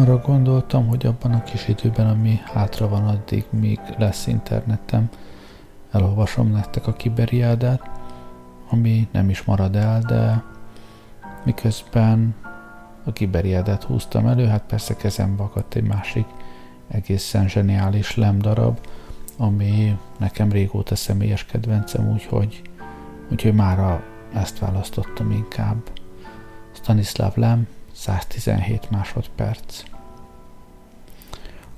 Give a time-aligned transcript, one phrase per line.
[0.00, 5.08] Arra gondoltam, hogy abban a kis időben, ami hátra van addig, míg lesz internetem,
[5.90, 7.90] elolvasom nektek a kiberiádát,
[8.70, 10.42] ami nem is marad el, de
[11.44, 12.34] miközben
[13.04, 16.26] a kiberiádát húztam elő, hát persze kezembe akadt egy másik
[16.88, 18.78] egészen zseniális lemdarab,
[19.36, 22.62] ami nekem régóta személyes kedvencem, úgyhogy,
[23.30, 24.02] úgyhogy mára
[24.34, 25.90] ezt választottam inkább.
[26.72, 27.66] Stanislav Lem,
[28.00, 29.82] 117 másodperc.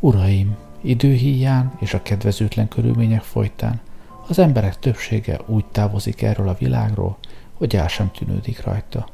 [0.01, 3.81] Uraim, időhíján és a kedvezőtlen körülmények folytán
[4.29, 7.19] az emberek többsége úgy távozik erről a világról,
[7.55, 9.09] hogy el sem tűnődik rajta.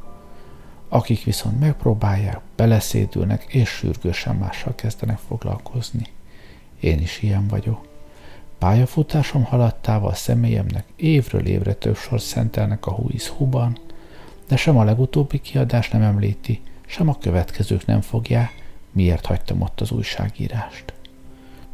[0.88, 6.06] Akik viszont megpróbálják, beleszédülnek és sürgősen mással kezdenek foglalkozni.
[6.80, 7.88] Én is ilyen vagyok.
[8.58, 13.78] Pályafutásom haladtával személyemnek évről évre több sor szentelnek a Huiz Huban,
[14.48, 18.52] de sem a legutóbbi kiadás nem említi, sem a következők nem fogják,
[18.92, 20.92] miért hagytam ott az újságírást.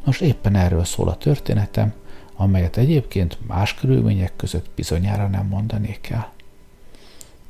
[0.05, 1.93] Nos, éppen erről szól a történetem,
[2.37, 6.33] amelyet egyébként más körülmények között bizonyára nem mondanék el.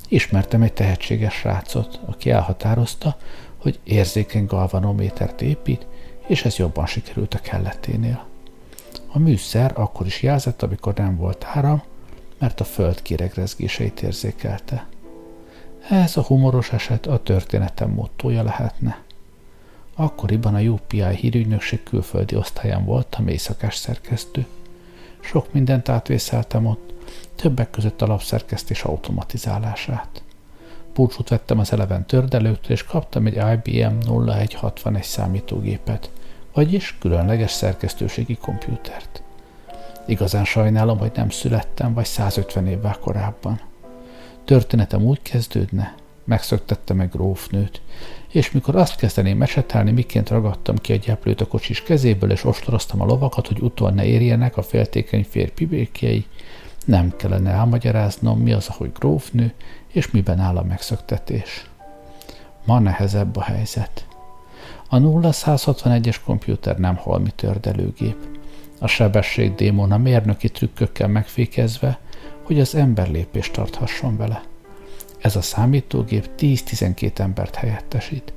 [0.07, 3.17] Ismertem egy tehetséges srácot, aki elhatározta,
[3.57, 5.85] hogy érzékeny galvanométert épít,
[6.27, 8.25] és ez jobban sikerült a kelleténél.
[9.07, 11.83] A műszer akkor is jelzett, amikor nem volt áram,
[12.37, 14.87] mert a föld kiregrezgéseit érzékelte.
[15.89, 19.03] Ez a humoros eset a történetem mottója lehetne.
[19.95, 24.45] Akkoriban a UPI hírügynökség külföldi osztályán voltam éjszakás szerkesztő.
[25.19, 26.93] Sok mindent átvészeltem ott,
[27.35, 30.23] többek között a lapszerkesztés automatizálását.
[30.93, 36.09] Búcsút vettem az eleven tördelőktől, és kaptam egy IBM 0161 számítógépet,
[36.53, 39.21] vagyis különleges szerkesztőségi kompjútert.
[40.05, 43.61] Igazán sajnálom, hogy nem születtem, vagy 150 évvel korábban.
[44.45, 47.81] Történetem úgy kezdődne, megszöktette meg grófnőt,
[48.31, 53.01] és mikor azt kezdeném mesetelni, miként ragadtam ki a gyeplőt a kocsis kezéből, és ostoroztam
[53.01, 56.25] a lovakat, hogy utol ne érjenek a féltékeny férfi békjei,
[56.85, 59.53] nem kellene elmagyaráznom, mi az, ahogy grófnő,
[59.87, 61.69] és miben áll a megszöktetés.
[62.65, 64.07] Ma nehezebb a helyzet.
[64.89, 68.17] A 0161-es kompjúter nem holmi tördelőgép.
[68.79, 71.99] A sebesség démon a mérnöki trükkökkel megfékezve,
[72.45, 74.43] hogy az ember lépést tarthasson vele.
[75.17, 78.33] Ez a számítógép 10-12 embert helyettesít.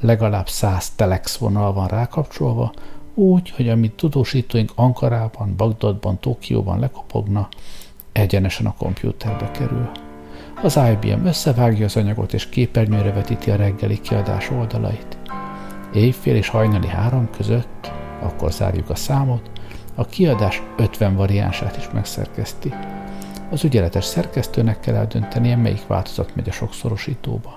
[0.00, 2.72] Legalább 100 telex vonal van rákapcsolva,
[3.14, 7.48] úgy, hogy amit tudósítóink Ankarában, Bagdadban, Tokióban lekopogna,
[8.12, 9.90] egyenesen a kompjúterbe kerül.
[10.62, 15.18] Az IBM összevágja az anyagot és képernyőre vetíti a reggeli kiadás oldalait.
[15.94, 19.50] Éjfél és hajnali három között, akkor zárjuk a számot,
[19.94, 22.72] a kiadás 50 variánsát is megszerkeszti.
[23.54, 27.54] Az ügyeletes szerkesztőnek kell eldöntenie, melyik változat megy a sokszorosítóba.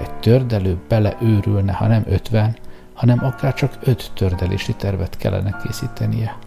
[0.00, 2.56] Egy tördelő beleőrülne, ha nem 50,
[2.94, 6.38] hanem akár csak 5 tördelési tervet kellene készítenie.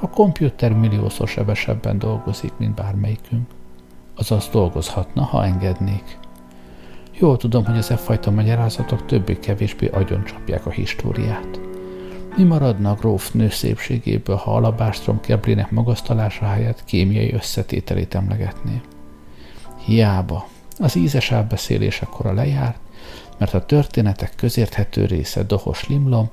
[0.00, 3.50] A kompjúter milliószor sebesebben dolgozik, mint bármelyikünk.
[4.16, 6.18] Azaz dolgozhatna, ha engednék.
[7.12, 11.69] Jól tudom, hogy az e fajta magyarázatok többé-kevésbé agyoncsapják a históriát.
[12.36, 18.80] Mi maradna a gróf nő szépségéből, ha alabástrom keblinek magasztalása helyett kémiai összetételét emlegetné?
[19.84, 20.48] Hiába.
[20.78, 22.78] Az ízes elbeszélésekor a lejárt,
[23.38, 26.28] mert a történetek közérthető része dohos limlom,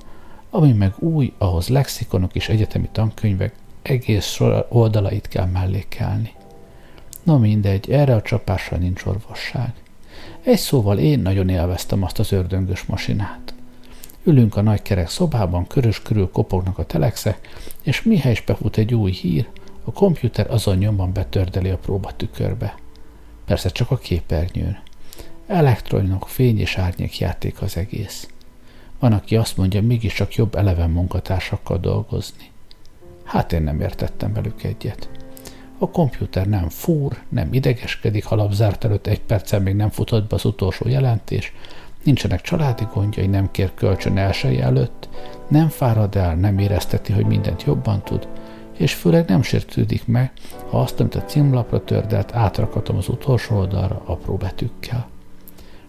[0.50, 6.32] ami meg új, ahhoz lexikonok és egyetemi tankönyvek egész oldalait kell mellékelni.
[7.22, 9.72] Na mindegy, erre a csapásra nincs orvosság.
[10.42, 13.54] Egy szóval én nagyon élveztem azt az ördöngös masinát.
[14.28, 17.48] Ülünk a nagy kerek szobában, körös körül kopognak a telexek,
[17.82, 19.48] és mihez is befut egy új hír,
[19.84, 22.74] a komputer azon nyomban betördeli a próbatükörbe.
[23.44, 24.78] Persze csak a képernyőn.
[25.46, 28.28] Elektronok, fény és árnyék játék az egész.
[28.98, 32.50] Van, aki azt mondja, mégiscsak jobb eleven munkatársakkal dolgozni.
[33.24, 35.10] Hát én nem értettem velük egyet.
[35.78, 40.34] A komputer nem fúr, nem idegeskedik, ha lapzárt előtt egy perccel még nem futott be
[40.34, 41.52] az utolsó jelentés,
[42.04, 45.08] nincsenek családi gondjai, nem kér kölcsön elsője előtt,
[45.48, 48.28] nem fárad el, nem érezteti, hogy mindent jobban tud,
[48.76, 50.32] és főleg nem sértődik meg,
[50.70, 55.08] ha azt, amit a címlapra tördelt, átrakatom az utolsó oldalra apró betűkkel.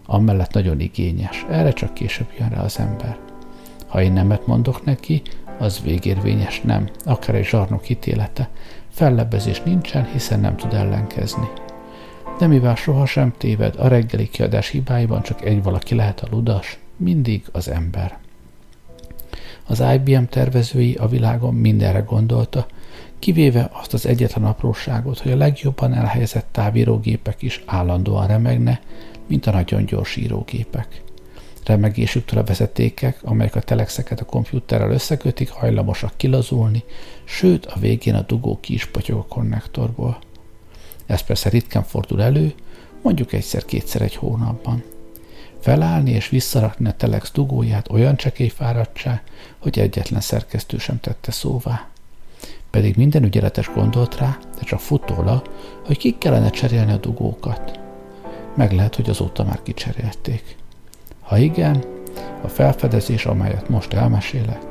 [0.06, 3.18] Amellett nagyon igényes, erre csak később jön rá az ember.
[3.86, 5.22] Ha én nemet mondok neki,
[5.58, 8.48] az végérvényes nem, akár egy zsarnok ítélete.
[8.88, 11.48] Fellebbezés nincsen, hiszen nem tud ellenkezni.
[12.40, 17.44] De mivel sohasem téved, a reggeli kiadás hibáiban csak egy valaki lehet a ludas, mindig
[17.52, 18.18] az ember.
[19.66, 22.66] Az IBM tervezői a világon mindenre gondolta,
[23.18, 28.80] kivéve azt az egyetlen apróságot, hogy a legjobban elhelyezett távírógépek is állandóan remegne,
[29.26, 31.02] mint a nagyon gyors írógépek.
[31.64, 36.84] Remegésüktől a vezetékek, amelyek a telexeket a kompjúterrel összekötik, hajlamosak kilazulni,
[37.24, 40.18] sőt a végén a dugó ki is a konnektorból.
[41.10, 42.54] Ez persze ritkán fordul elő,
[43.02, 44.82] mondjuk egyszer-kétszer egy hónapban.
[45.60, 49.22] Felállni és visszarakni a telex dugóját olyan csekély fáradtság,
[49.58, 51.88] hogy egyetlen szerkesztő sem tette szóvá.
[52.70, 55.42] Pedig minden ügyeletes gondolt rá, de csak futóla,
[55.86, 57.80] hogy ki kellene cserélni a dugókat.
[58.54, 60.56] Meg lehet, hogy azóta már kicserélték.
[61.20, 61.84] Ha igen,
[62.42, 64.62] a felfedezés, amelyet most elmesélek,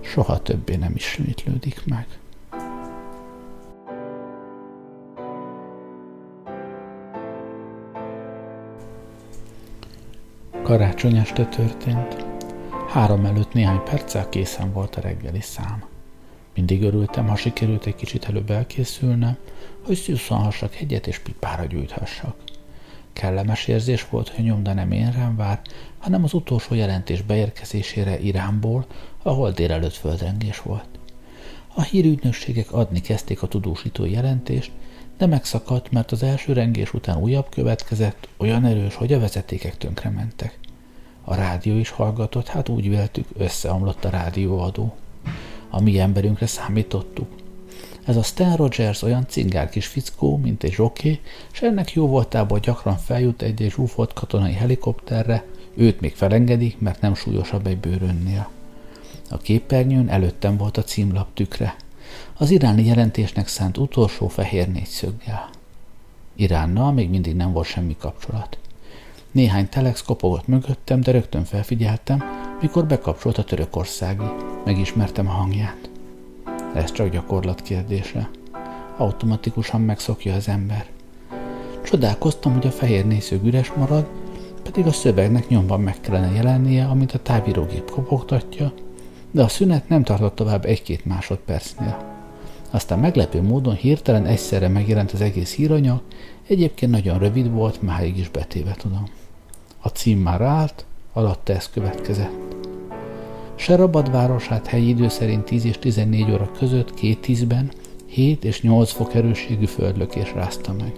[0.00, 2.06] soha többé nem ismétlődik meg.
[10.64, 12.24] Karácsony este történt.
[12.88, 15.84] Három előtt néhány perccel készen volt a reggeli szám.
[16.54, 19.36] Mindig örültem, ha sikerült egy kicsit előbb elkészülnem,
[19.84, 22.36] hogy szusszanhassak hegyet és pipára gyújthassak.
[23.12, 25.60] Kellemes érzés volt, hogy nyomda nem én rám vár,
[25.98, 28.86] hanem az utolsó jelentés beérkezésére Iránból,
[29.22, 30.88] ahol délelőtt földrengés volt.
[31.74, 34.70] A hírügynökségek adni kezdték a tudósító jelentést,
[35.18, 40.58] de megszakadt, mert az első rengés után újabb következett, olyan erős, hogy a vezetékek tönkrementek.
[41.24, 44.94] A rádió is hallgatott, hát úgy véltük, összeomlott a rádióadó.
[45.70, 47.28] A mi emberünkre számítottuk.
[48.04, 51.20] Ez a Stan Rogers olyan cingár kis fickó, mint egy zsoké,
[51.52, 55.44] és ennek jó voltából gyakran feljut egy-egy zsúfolt katonai helikopterre,
[55.74, 58.48] őt még felengedik, mert nem súlyosabb egy bőrönnél.
[59.30, 61.76] A képernyőn előttem volt a címlap tükre.
[62.36, 65.48] Az iráni jelentésnek szánt utolsó fehér négyszöggel.
[66.36, 68.58] Iránnal még mindig nem volt semmi kapcsolat.
[69.30, 72.22] Néhány telex kopogott mögöttem, de rögtön felfigyeltem,
[72.60, 74.24] mikor bekapcsolt a törökországi.
[74.64, 75.90] Megismertem a hangját.
[76.74, 78.30] Ez csak gyakorlat kérdése.
[78.96, 80.86] Automatikusan megszokja az ember.
[81.82, 84.08] Csodálkoztam, hogy a fehér nézőg üres marad,
[84.62, 88.72] pedig a szövegnek nyomban meg kellene jelennie, amit a távírógép kopogtatja,
[89.30, 92.13] de a szünet nem tartott tovább egy-két másodpercnél.
[92.74, 96.02] Aztán meglepő módon hirtelen egyszerre megjelent az egész híranyag,
[96.46, 99.08] egyébként nagyon rövid volt, máig is betéve tudom.
[99.80, 102.32] A cím már állt, alatta ez következett.
[103.54, 107.72] Serabad városát helyi idő szerint 10 és 14 óra között két tízben
[108.06, 110.92] 7 és 8 fok erősségű földlökés rázta meg.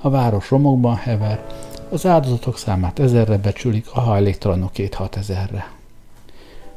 [0.00, 1.46] A város romokban hever,
[1.90, 5.72] az áldozatok számát ezerre becsülik, a hajléktalanokét hat ezerre.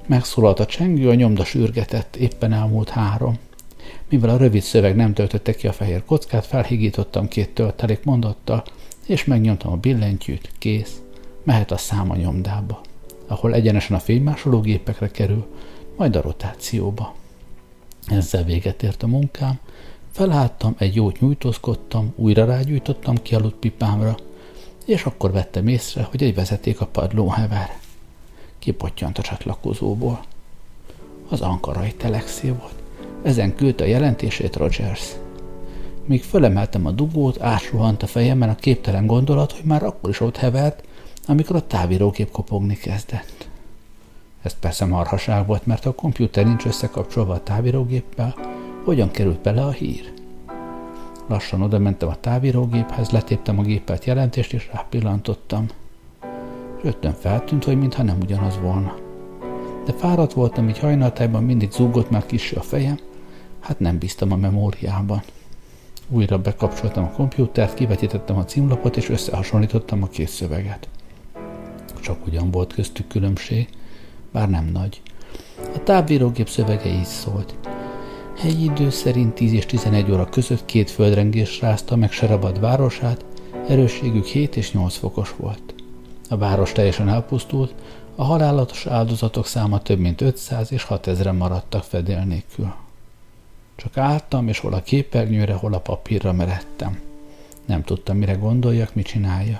[0.06, 3.38] Megszólalt a csengő, a nyomda sürgetett, éppen elmúlt három.
[4.09, 8.63] Mivel a rövid szöveg nem töltötte ki a fehér kockát, felhigítottam két töltelék mondattal,
[9.06, 11.01] és megnyomtam a billentyűt, kész,
[11.44, 12.81] mehet a szám a nyomdába,
[13.27, 15.45] ahol egyenesen a fénymásológépekre kerül,
[15.98, 17.15] majd a rotációba.
[18.07, 19.59] Ezzel véget ért a munkám,
[20.12, 24.18] felálltam, egy jót nyújtózkodtam, újra rágyújtottam ki aludt pipámra,
[24.86, 27.80] és akkor vettem észre, hogy egy vezeték a padlón hever.
[28.59, 30.24] Kipottyant a csatlakozóból.
[31.30, 32.87] Az ankarai telexé volt.
[33.27, 35.12] Ezen küldte a jelentését Rogers.
[36.06, 40.38] Míg fölemeltem a dugót, átsuhant a fejemben a képtelen gondolat, hogy már akkor is ott
[40.38, 40.83] hevert,
[41.25, 43.50] amikor a távírógép kopogni kezdett.
[44.41, 48.35] Ez persze marhaság volt, mert a kompjúter nincs összekapcsolva a távírógéppel,
[48.83, 50.11] hogyan került bele a hír?
[51.28, 55.68] Lassan oda mentem a távírógéphez, letéptem a gépelt jelentést, és rápillantottam.
[56.83, 58.95] Rögtön feltűnt, hogy mintha nem ugyanaz volna.
[59.85, 62.97] De fáradt voltam, így hajnaltájban mindig zúgott már kis a fejem,
[63.68, 65.21] hát nem bíztam a memóriában.
[66.09, 70.90] Újra bekapcsoltam a kompjútert, kivetítettem a címlapot, és összehasonlítottam a két szöveget.
[72.02, 73.69] Csak ugyan volt köztük különbség,
[74.31, 75.02] bár nem nagy.
[75.76, 77.56] A távvírógép szövege így szólt.
[78.38, 83.26] Helyi idő szerint 10 és 11 óra között két földrengés rázta meg Serabad városát,
[83.68, 85.74] erősségük 7 és 8 fokos volt.
[86.30, 87.74] A város teljesen elpusztult,
[88.16, 92.74] a halálatos áldozatok száma több mint 500 és 6000 maradtak fedél nélkül.
[93.78, 97.00] Csak álltam, és hol a képernyőre, hol a papírra meredtem.
[97.66, 99.60] Nem tudtam, mire gondoljak, mit csinálja.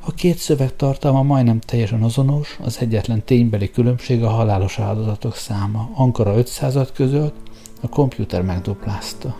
[0.00, 5.90] A két szöveg tartalma majdnem teljesen azonos, az egyetlen ténybeli különbség a halálos áldozatok száma.
[5.94, 7.34] Ankara 500 közölt,
[7.80, 9.36] a kompjúter megduplázta.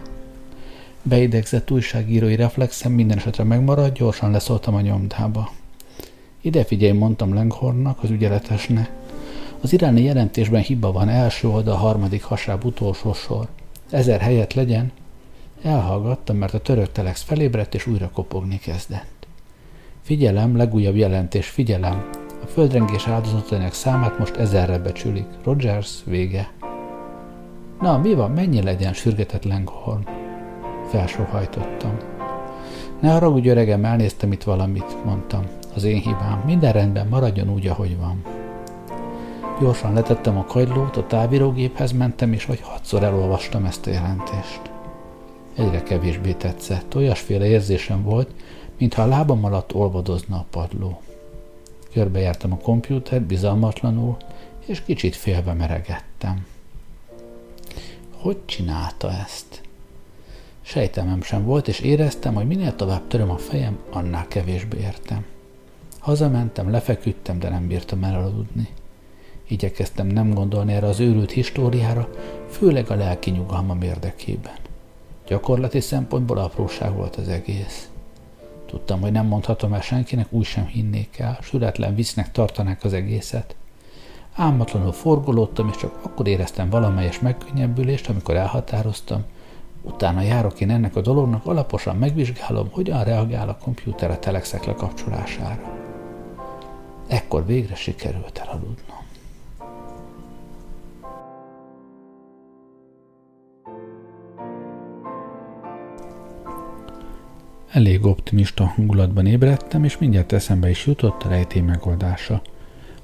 [1.03, 5.51] Beidegzett újságírói reflexem minden esetre megmaradt, gyorsan leszóltam a nyomdába.
[6.41, 8.91] Ide figyelj, mondtam Lenghornnak, az ügyeletesnek.
[9.65, 13.49] Az iráni jelentésben hiba van, első oldal, harmadik hasáb, utolsó sor.
[13.91, 14.93] Ezer helyet legyen.
[15.63, 19.27] Elhallgattam, mert a török telex felébredt, és újra kopogni kezdett.
[20.03, 22.11] Figyelem, legújabb jelentés, figyelem.
[22.43, 25.27] A földrengés áldozatának számát most ezerre becsülik.
[25.45, 26.51] Rogers, vége.
[27.81, 30.07] Na, mi van, mennyi legyen, sürgetett Lenghorn?
[30.91, 31.97] Felsóhajtottam.
[33.01, 35.47] Ne haragudj, öregem, elnéztem itt valamit, mondtam.
[35.75, 36.43] Az én hibám.
[36.47, 38.34] Minden rendben, maradjon úgy, ahogy van.
[39.61, 44.61] Gyorsan letettem a kagylót, a távírógéphez mentem, és vagy hatszor elolvastam ezt a jelentést.
[45.57, 46.95] Egyre kevésbé tetszett.
[46.95, 48.31] Olyasféle érzésem volt,
[48.79, 51.03] mintha a lábam alatt olvadozna a padló.
[51.93, 54.17] Körbejártam a kompjútert bizalmatlanul,
[54.67, 56.47] és kicsit félve meregettem.
[58.17, 59.61] Hogy csinálta ezt?
[60.63, 65.25] Sejtemem sem volt, és éreztem, hogy minél tovább töröm a fejem, annál kevésbé értem.
[65.99, 68.69] Hazamentem, lefeküdtem, de nem bírtam elaludni.
[69.55, 72.09] Igyekeztem nem gondolni erre az őrült históriára,
[72.51, 74.57] főleg a lelki nyugalmam érdekében.
[75.27, 77.89] Gyakorlati szempontból apróság volt az egész.
[78.67, 83.57] Tudtam, hogy nem mondhatom el senkinek, úgy sem hinnék el, sületlen visznek tartanák az egészet.
[84.33, 89.25] Álmatlanul forgolódtam, és csak akkor éreztem valamelyes megkönnyebbülést, amikor elhatároztam,
[89.83, 95.79] utána járok én ennek a dolognak, alaposan megvizsgálom, hogyan reagál a kompjúter a telexek lekapcsolására.
[97.07, 99.04] Ekkor végre sikerült elaludnom.
[107.75, 112.43] Elég optimista hangulatban ébredtem, és mindjárt eszembe is jutott a rejtély megoldása.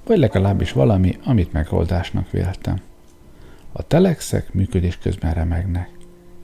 [0.06, 2.80] Vagy legalábbis valami, amit megoldásnak véltem.
[3.72, 5.90] A telexek működés közben remegnek,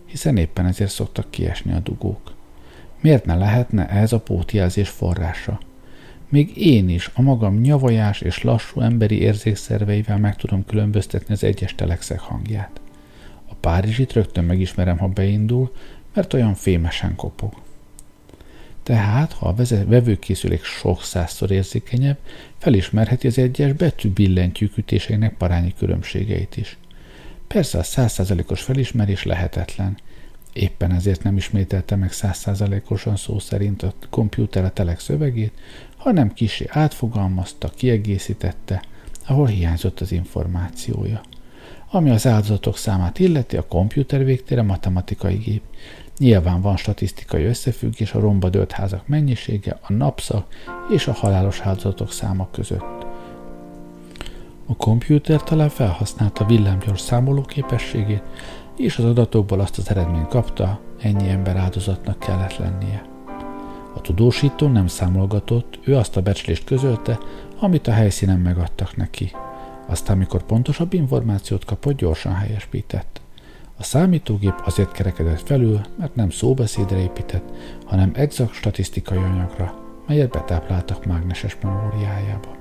[0.07, 2.35] hiszen éppen ezért szoktak kiesni a dugók.
[3.01, 5.61] Miért ne lehetne ez a pótjelzés forrása?
[6.29, 11.75] Még én is a magam nyavajás és lassú emberi érzékszerveivel meg tudom különböztetni az egyes
[11.75, 12.81] telexek hangját.
[13.49, 15.73] A Párizsit rögtön megismerem, ha beindul,
[16.15, 17.65] mert olyan fémesen kopog.
[18.87, 19.55] Tehát, ha a
[19.87, 22.19] vevőkészülék sok százszor érzékenyebb,
[22.59, 26.79] felismerheti az egyes betű billentyűk ütéseinek parányi különbségeit is.
[27.47, 29.99] Persze a százszázalékos felismerés lehetetlen.
[30.53, 35.53] Éppen ezért nem ismételte meg százszázalékosan szó szerint a kompjúter a telek szövegét,
[35.97, 38.83] hanem kisé átfogalmazta, kiegészítette,
[39.27, 41.21] ahol hiányzott az információja.
[41.91, 45.63] Ami az áldozatok számát illeti, a kompjúter végtére matematikai gép,
[46.19, 50.47] Nyilván van statisztikai összefüggés a romba dölt házak mennyisége, a napszak
[50.91, 53.07] és a halálos áldozatok száma között.
[54.67, 58.23] A kompjúter talán felhasználta villámgyors számoló képességét,
[58.77, 63.05] és az adatokból azt az eredményt kapta, ennyi ember áldozatnak kellett lennie.
[63.95, 67.19] A tudósító nem számolgatott, ő azt a becslést közölte,
[67.61, 69.33] amit a helyszínen megadtak neki.
[69.87, 73.21] Aztán, mikor pontosabb információt kapott, gyorsan helyesbített.
[73.79, 77.53] A számítógép azért kerekedett felül, mert nem szóbeszédre épített,
[77.85, 82.57] hanem exakt statisztikai anyagra, melyet betápláltak mágneses memóriájába.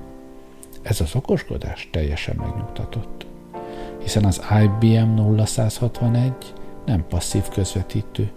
[0.82, 3.26] Ez az okoskodás teljesen megnyugtatott,
[4.02, 6.32] hiszen az IBM 0161
[6.86, 8.30] nem passzív közvetítő.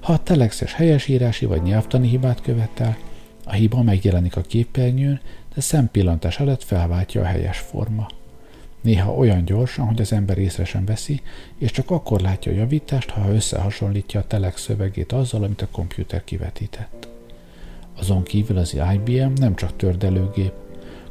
[0.00, 2.96] Ha a telexes helyesírási vagy nyelvtani hibát követel,
[3.44, 5.20] a hiba megjelenik a képernyőn,
[5.54, 8.06] de szempillantás alatt felváltja a helyes forma
[8.86, 11.20] néha olyan gyorsan, hogy az ember észre sem veszi,
[11.58, 16.24] és csak akkor látja a javítást, ha összehasonlítja a telex szövegét azzal, amit a komputer
[16.24, 17.08] kivetített.
[17.98, 20.52] Azon kívül az IBM nem csak tördelőgép,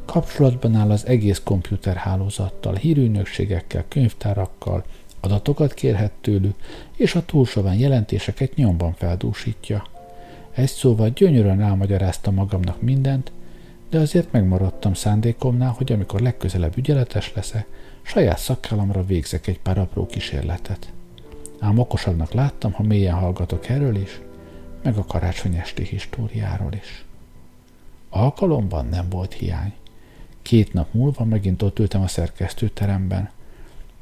[0.04, 1.42] kapcsolatban áll az egész
[1.94, 4.84] hálózattal, hírűnökségekkel, könyvtárakkal,
[5.20, 6.54] adatokat kérhet tőlük,
[6.96, 9.86] és a túlsóván jelentéseket nyomban feldúsítja.
[10.54, 13.32] Egy szóval gyönyörűen elmagyarázta magamnak mindent,
[13.90, 17.66] de azért megmaradtam szándékomnál, hogy amikor legközelebb ügyeletes leszek,
[18.02, 20.92] saját szakállamra végzek egy pár apró kísérletet.
[21.60, 24.20] Ám okosabbnak láttam, ha mélyen hallgatok erről is,
[24.82, 27.04] meg a karácsony esti históriáról is.
[28.10, 29.72] Alkalomban nem volt hiány.
[30.42, 33.30] Két nap múlva megint ott ültem a szerkesztőteremben.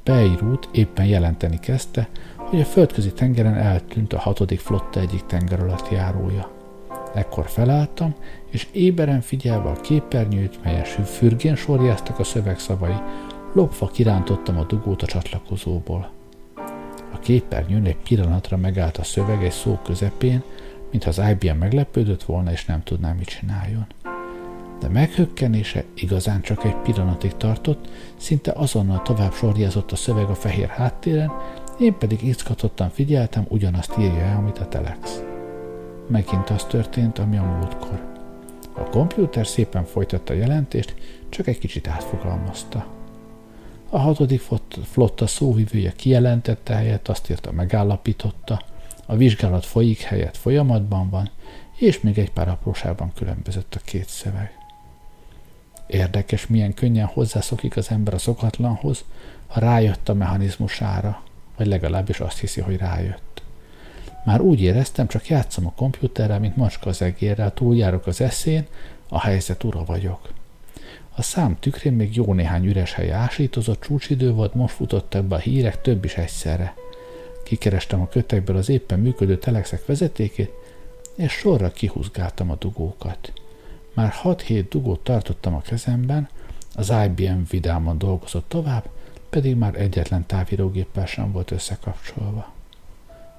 [0.05, 5.91] Beirut éppen jelenteni kezdte, hogy a földközi tengeren eltűnt a hatodik flotta egyik tenger alatt
[5.91, 6.51] járója.
[7.15, 8.15] Ekkor felálltam,
[8.55, 12.95] és éberen figyelve a képernyőt, melyes fürgén sorjáztak a szövegszavai,
[13.53, 16.11] lopva kirántottam a dugót a csatlakozóból.
[17.13, 20.43] A képernyőn egy pillanatra megállt a szöveg egy szó közepén,
[20.91, 23.87] mintha az IBM meglepődött volna, és nem tudná, mit csináljon.
[24.81, 30.69] De meghökkenése igazán csak egy pillanatig tartott, szinte azonnal tovább sorjázott a szöveg a fehér
[30.69, 31.33] háttéren,
[31.79, 35.23] én pedig izgatottan figyeltem, ugyanazt írja el, amit a telex.
[36.09, 38.14] Megint az történt, ami a múltkor.
[38.75, 40.95] A kompjúter szépen folytatta a jelentést,
[41.29, 42.87] csak egy kicsit átfogalmazta.
[43.91, 44.43] A hatodik
[44.83, 48.63] flotta szóvivője kijelentette helyett, azt írta megállapította,
[49.07, 51.31] a vizsgálat folyik helyett folyamatban van,
[51.77, 54.59] és még egy pár apróságban különbözött a két szöveg.
[55.87, 59.05] Érdekes, milyen könnyen hozzászokik az ember a szokatlanhoz,
[59.47, 61.23] ha rájött a mechanizmusára,
[61.57, 63.34] vagy legalábbis azt hiszi, hogy rájött.
[64.25, 68.67] Már úgy éreztem, csak játszom a kompjúterrel, mint macska az egérrel, túljárok az eszén,
[69.09, 70.33] A helyzet ura vagyok.
[71.15, 75.39] A szám tükrén még jó néhány üres hely ásítozott, csúcsidő volt, most futottak be a
[75.39, 76.75] hírek, több is egyszerre.
[77.45, 80.51] Kikerestem a kötekből az éppen működő telexek vezetékét,
[81.15, 83.33] és sorra kihúzgáltam a dugókat.
[83.95, 86.29] Már 6-7 dugót tartottam a kezemben,
[86.75, 88.89] az IBM vidáman dolgozott tovább,
[89.31, 92.54] pedig már egyetlen távírógéppel sem volt összekapcsolva.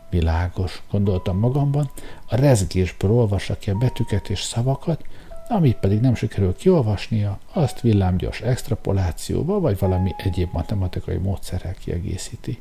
[0.10, 1.90] Világos, gondoltam magamban,
[2.28, 5.04] a rezgésből olvassa ki a betűket és szavakat,
[5.48, 12.60] amit pedig nem sikerül kiolvasnia, azt villámgyors extrapolációba vagy valami egyéb matematikai módszerrel kiegészíti.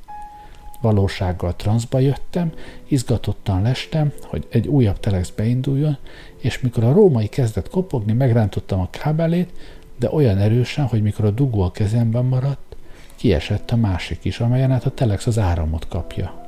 [0.81, 2.53] Valósággal transzba jöttem,
[2.89, 5.97] izgatottan lestem, hogy egy újabb telex beinduljon,
[6.37, 9.53] és mikor a római kezdett kopogni, megrántottam a kábelét,
[9.99, 12.77] de olyan erősen, hogy mikor a dugó a kezemben maradt,
[13.17, 16.44] kiesett a másik is, amelyen át a telex az áramot kapja.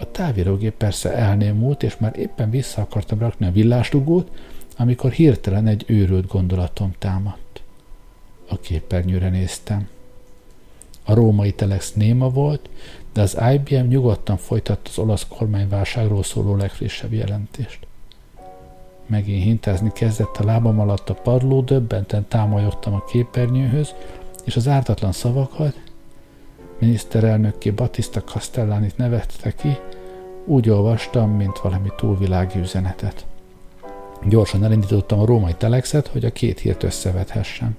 [0.00, 4.30] A távírógép persze elnémult, és már éppen vissza akartam rakni a villásdugót,
[4.76, 7.62] amikor hirtelen egy őrült gondolatom támadt.
[8.48, 9.88] A képernyőre néztem.
[11.04, 12.68] A római telex néma volt,
[13.12, 17.86] de az IBM nyugodtan folytatta az olasz kormányválságról szóló legfrissebb jelentést.
[19.06, 23.94] Megint hintázni kezdett a lábam alatt a padló, döbbenten támolyogtam a képernyőhöz,
[24.44, 25.89] és az ártatlan szavakat,
[26.80, 29.78] miniszterelnökké Batista Castellánit nevette ki,
[30.44, 33.26] úgy olvastam, mint valami túlvilági üzenetet.
[34.28, 37.76] Gyorsan elindítottam a római telexet, hogy a két hírt összevethessem.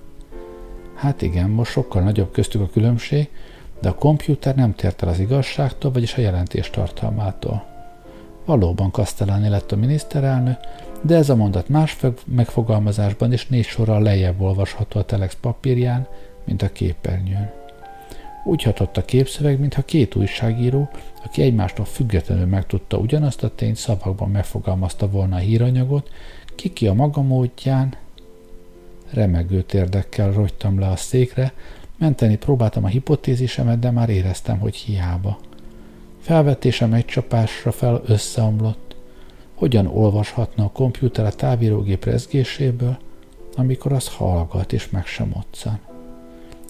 [0.95, 3.29] Hát igen, most sokkal nagyobb köztük a különbség,
[3.81, 7.65] de a kompjúter nem tért el az igazságtól, vagyis a jelentés tartalmától.
[8.45, 10.59] Valóban Castellani lett a miniszterelnök,
[11.01, 16.07] de ez a mondat más megfogalmazásban és négy sorral lejjebb olvasható a telex papírján,
[16.43, 17.60] mint a képernyőn.
[18.43, 20.89] Úgy hatott a képszöveg, mintha két újságíró,
[21.23, 26.09] aki egymástól függetlenül megtudta ugyanazt a tényt, szavakban megfogalmazta volna a híranyagot,
[26.55, 27.95] kiki a maga módján,
[29.11, 31.53] remegő térdekkel rogytam le a székre,
[31.97, 35.39] menteni próbáltam a hipotézisemet, de már éreztem, hogy hiába.
[36.19, 38.95] Felvetésem egy csapásra fel összeomlott.
[39.55, 42.97] Hogyan olvashatna a kompjúter a távírógép rezgéséből,
[43.55, 45.90] amikor az hallgat és meg sem otszan?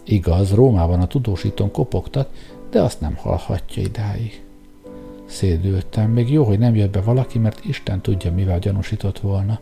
[0.04, 2.30] Igaz, Rómában a tudósítón kopogtat,
[2.70, 4.44] de azt nem hallhatja idáig.
[5.26, 9.60] Szédültem, még jó, hogy nem jött be valaki, mert Isten tudja, mivel gyanúsított volna.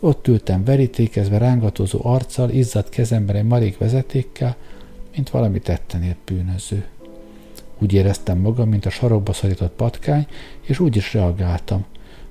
[0.00, 4.56] Ott ültem verítékezve rángatozó arccal, izzadt kezemben egy marék vezetékkel,
[5.14, 6.84] mint valami tetten ért bűnöző.
[7.78, 10.26] Úgy éreztem magam, mint a sarokba szorított patkány,
[10.60, 11.84] és úgy is reagáltam.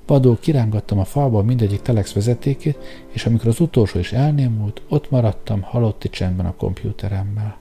[0.06, 5.62] Vadul kirángattam a falból mindegyik telex vezetékét, és amikor az utolsó is elnémult, ott maradtam
[5.62, 7.56] halotti csendben a kompjúteremmel.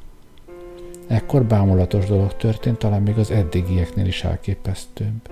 [1.08, 5.30] Ekkor bámulatos dolog történt, talán még az eddigieknél is elképesztőbb.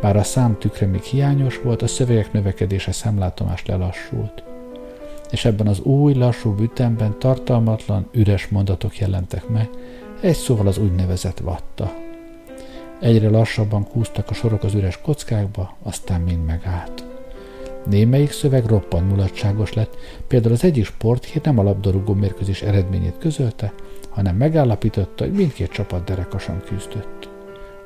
[0.00, 4.44] Bár a szám tükre még hiányos volt, a szövegek növekedése szemlátomás lelassult.
[5.30, 9.68] És ebben az új, lassú ütemben tartalmatlan, üres mondatok jelentek meg,
[10.20, 12.05] egy szóval az úgynevezett vatta.
[13.00, 17.04] Egyre lassabban kúztak a sorok az üres kockákba, aztán mind megállt.
[17.86, 23.72] Némelyik szöveg roppant mulatságos lett, például az egyik sporthír nem a labdarúgó mérkőzés eredményét közölte,
[24.08, 27.28] hanem megállapította, hogy mindkét csapat derekasan küzdött.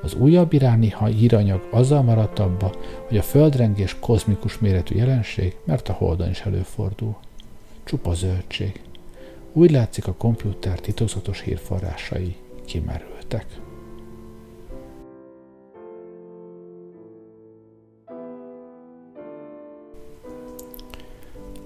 [0.02, 2.72] Az újabb iráni híranyag azzal maradt abba,
[3.08, 7.16] hogy a földrengés kozmikus méretű jelenség, mert a Holdon is előfordul.
[7.84, 8.80] Csupa zöldség.
[9.52, 13.46] Úgy látszik a kompjúter titokzatos hírforrásai kimerültek.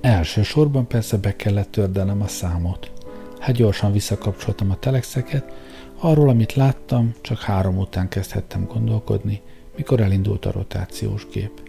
[0.04, 2.92] Elsősorban persze be kellett tördenem a számot.
[3.38, 5.52] Hát gyorsan visszakapcsoltam a telexeket,
[5.98, 9.40] arról, amit láttam, csak három után kezdhettem gondolkodni,
[9.76, 11.62] mikor elindult a rotációs gép.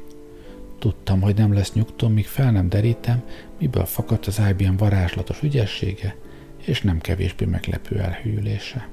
[0.80, 3.24] Tudtam, hogy nem lesz nyugtom, míg fel nem derítem,
[3.60, 6.16] miből fakadt az IBM varázslatos ügyessége,
[6.66, 8.90] és nem kevésbé meglepő elhűlése.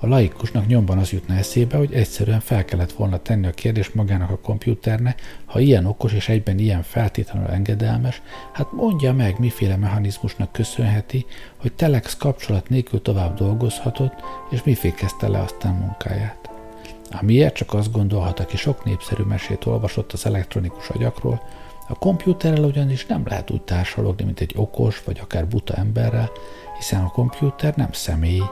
[0.00, 4.30] A laikusnak nyomban az jutna eszébe, hogy egyszerűen fel kellett volna tenni a kérdést magának
[4.30, 10.52] a kompjúterne, ha ilyen okos és egyben ilyen feltétlenül engedelmes, hát mondja meg, miféle mechanizmusnak
[10.52, 14.14] köszönheti, hogy Telex kapcsolat nélkül tovább dolgozhatott,
[14.50, 16.50] és mi fékezte le aztán munkáját.
[17.10, 21.42] Amiért csak azt gondolhat, aki sok népszerű mesét olvasott az elektronikus agyakról,
[21.88, 26.30] a kompjúterrel ugyanis nem lehet úgy társalogni, mint egy okos vagy akár buta emberrel,
[26.76, 28.42] hiszen a kompjúter nem személy,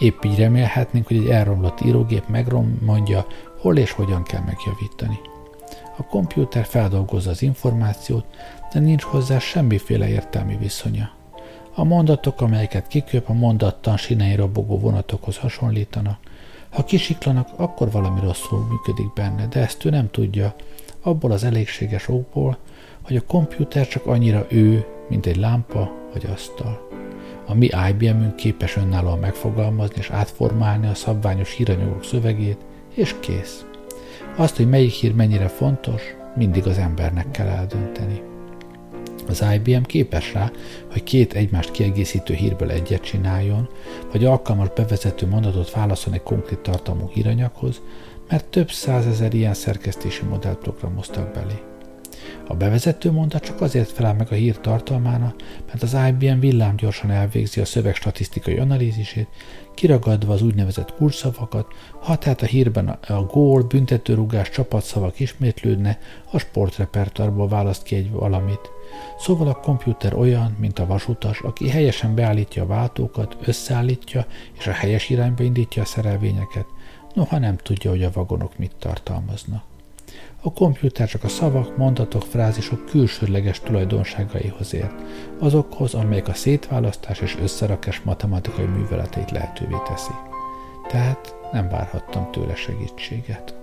[0.00, 3.26] Épp így remélhetnénk, hogy egy elromlott írógép megromondja,
[3.58, 5.18] hol és hogyan kell megjavítani.
[5.96, 8.24] A kompjúter feldolgozza az információt,
[8.72, 11.10] de nincs hozzá semmiféle értelmi viszonya.
[11.74, 16.18] A mondatok, amelyeket kiköp, a mondattan sinei robogó vonatokhoz hasonlítanak.
[16.70, 20.54] Ha kisiklanak, akkor valami rosszul működik benne, de ezt ő nem tudja,
[21.02, 22.58] abból az elégséges okból,
[23.02, 26.89] hogy a kompjúter csak annyira ő, mint egy lámpa vagy asztal.
[27.50, 32.58] A mi IBM-ünk képes önállóan megfogalmazni és átformálni a szabványos híranyagok szövegét,
[32.94, 33.64] és kész.
[34.36, 36.02] Azt, hogy melyik hír mennyire fontos,
[36.36, 38.22] mindig az embernek kell eldönteni.
[39.28, 40.50] Az IBM képes rá,
[40.92, 43.68] hogy két egymást kiegészítő hírből egyet csináljon,
[44.12, 47.80] vagy alkalmas bevezető mondatot válaszol egy konkrét tartalmú híranyaghoz,
[48.28, 51.69] mert több százezer ilyen szerkesztési modellt programoztak belé.
[52.50, 55.34] A bevezető mondat csak azért felel meg a hír tartalmána,
[55.66, 59.28] mert az IBM villámgyorsan elvégzi a szöveg statisztikai analízisét,
[59.74, 61.66] kiragadva az úgynevezett kurszavakat,
[62.00, 65.98] ha tehát a hírben a gól, büntetőrugás, csapatszavak ismétlődne,
[66.30, 68.70] a sportrepertoárból választ ki egy valamit.
[69.18, 74.26] Szóval a komputer olyan, mint a vasutas, aki helyesen beállítja a váltókat, összeállítja
[74.58, 76.66] és a helyes irányba indítja a szerelvényeket,
[77.14, 79.69] noha nem tudja, hogy a vagonok mit tartalmaznak.
[80.42, 84.94] A komputer csak a szavak, mondatok, frázisok külsőleges tulajdonságaihoz ért,
[85.38, 90.12] azokhoz, amelyek a szétválasztás és összerakás matematikai műveleteit lehetővé teszi.
[90.88, 93.54] Tehát nem várhattam tőle segítséget.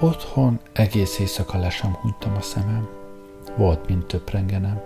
[0.00, 2.88] Otthon egész éjszaka le hunytam a szemem.
[3.56, 4.82] Volt, mint töprengenem.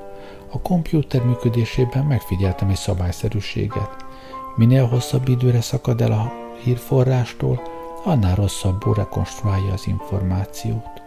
[0.52, 4.08] A kompjúter működésében megfigyeltem egy szabályszerűséget.
[4.56, 6.32] Minél hosszabb időre szakad el a
[6.62, 7.62] hírforrástól,
[8.04, 11.02] annál rosszabbul rekonstruálja az információt.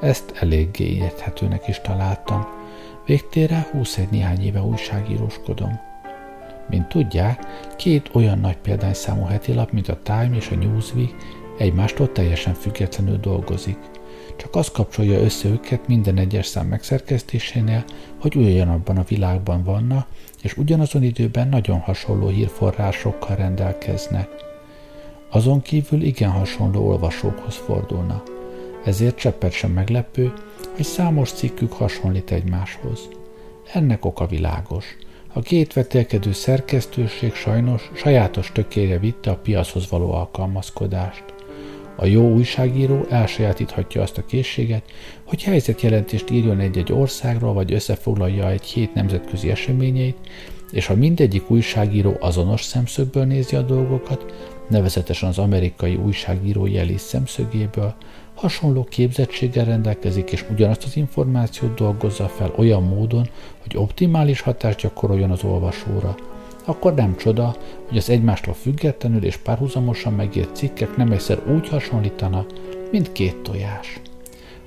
[0.00, 2.46] Ezt eléggé érthetőnek is találtam.
[3.06, 5.80] Végtére 21 néhány éve újságíróskodom.
[6.68, 11.14] Mint tudják, két olyan nagy példányszámú hetilap, mint a Time és a Newsweek
[11.58, 13.78] egymástól teljesen függetlenül dolgozik.
[14.36, 17.84] Csak az kapcsolja össze őket minden egyes szám megszerkesztésénél,
[18.20, 20.06] hogy ugyanabban a világban vannak,
[20.42, 24.28] és ugyanazon időben nagyon hasonló hírforrásokkal rendelkeznek.
[25.30, 28.22] Azon kívül igen hasonló olvasókhoz fordulna.
[28.84, 30.32] Ezért cseppet sem meglepő,
[30.74, 33.08] hogy számos cikkük hasonlít egymáshoz.
[33.72, 34.84] Ennek oka világos.
[35.32, 41.24] A két vetélkedő szerkesztőség sajnos sajátos tökére vitte a piachoz való alkalmazkodást.
[42.00, 44.82] A jó újságíró elsajátíthatja azt a készséget,
[45.24, 50.16] hogy helyzetjelentést írjon egy-egy országról, vagy összefoglalja egy hét nemzetközi eseményeit,
[50.70, 54.34] és ha mindegyik újságíró azonos szemszögből nézi a dolgokat,
[54.68, 57.94] nevezetesen az amerikai újságíró jelis szemszögéből,
[58.34, 65.30] hasonló képzettséggel rendelkezik, és ugyanazt az információt dolgozza fel olyan módon, hogy optimális hatást gyakoroljon
[65.30, 66.16] az olvasóra,
[66.68, 67.56] akkor nem csoda,
[67.88, 72.52] hogy az egymástól függetlenül és párhuzamosan megírt cikkek nem egyszer úgy hasonlítanak,
[72.90, 74.00] mint két tojás.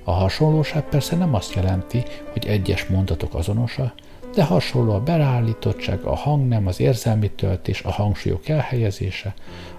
[0.04, 3.94] A hasonlóság persze nem azt jelenti, hogy egyes mondatok azonosak,
[4.36, 9.34] de hasonló a beállítottság, a hangnem, az érzelmi töltés, a hangsúlyok elhelyezése,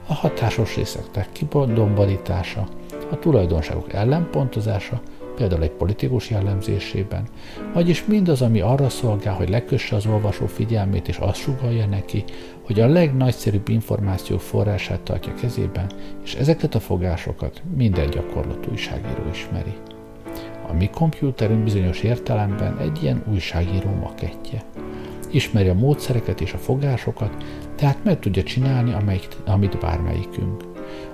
[0.06, 2.68] a hatásos részek kibondombolítása,
[3.10, 5.00] a tulajdonságok ellenpontozása,
[5.36, 7.28] például egy politikus jellemzésében,
[7.74, 12.24] vagyis mindaz, ami arra szolgál, hogy lekösse az olvasó figyelmét és azt sugalja neki,
[12.62, 15.90] hogy a legnagyszerűbb információk forrását tartja kezében,
[16.24, 19.74] és ezeket a fogásokat minden gyakorlott újságíró ismeri.
[20.68, 24.62] A mi kompjúterünk bizonyos értelemben egy ilyen újságíró makettje.
[25.30, 27.44] Ismeri a módszereket és a fogásokat,
[27.76, 30.71] tehát meg tudja csinálni, amelyik, amit bármelyikünk.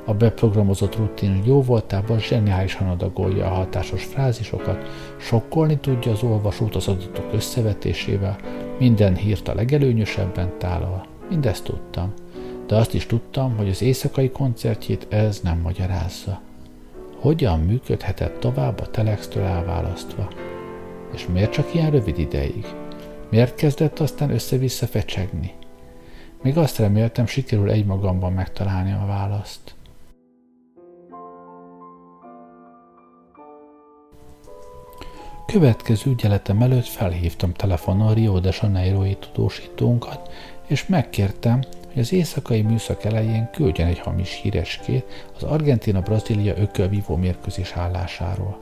[0.09, 4.89] A beprogramozott rutin jó voltában zseniálisan adagolja a hatásos frázisokat,
[5.21, 8.37] sokkolni tudja az olvasót az adatok összevetésével,
[8.79, 11.07] minden hírt a legelőnyösebben tálal.
[11.29, 12.13] Mindezt tudtam.
[12.67, 16.41] De azt is tudtam, hogy az éjszakai koncertjét ez nem magyarázza.
[17.21, 20.29] Hogyan működhetett tovább a telextől elválasztva?
[21.15, 22.67] És miért csak ilyen rövid ideig?
[23.31, 25.53] Miért kezdett aztán össze-vissza fecsegni?
[26.43, 29.77] Még azt reméltem, sikerül egymagamban megtalálni a választ.
[35.53, 40.31] Következő ügyeletem előtt felhívtam telefonon Rio de Janeiro-i tudósítónkat,
[40.67, 41.61] és megkértem,
[41.93, 48.59] hogy az éjszakai műszak elején küldjen egy hamis híreskét az Argentina-Brazília ökölvívó mérkőzés állásáról.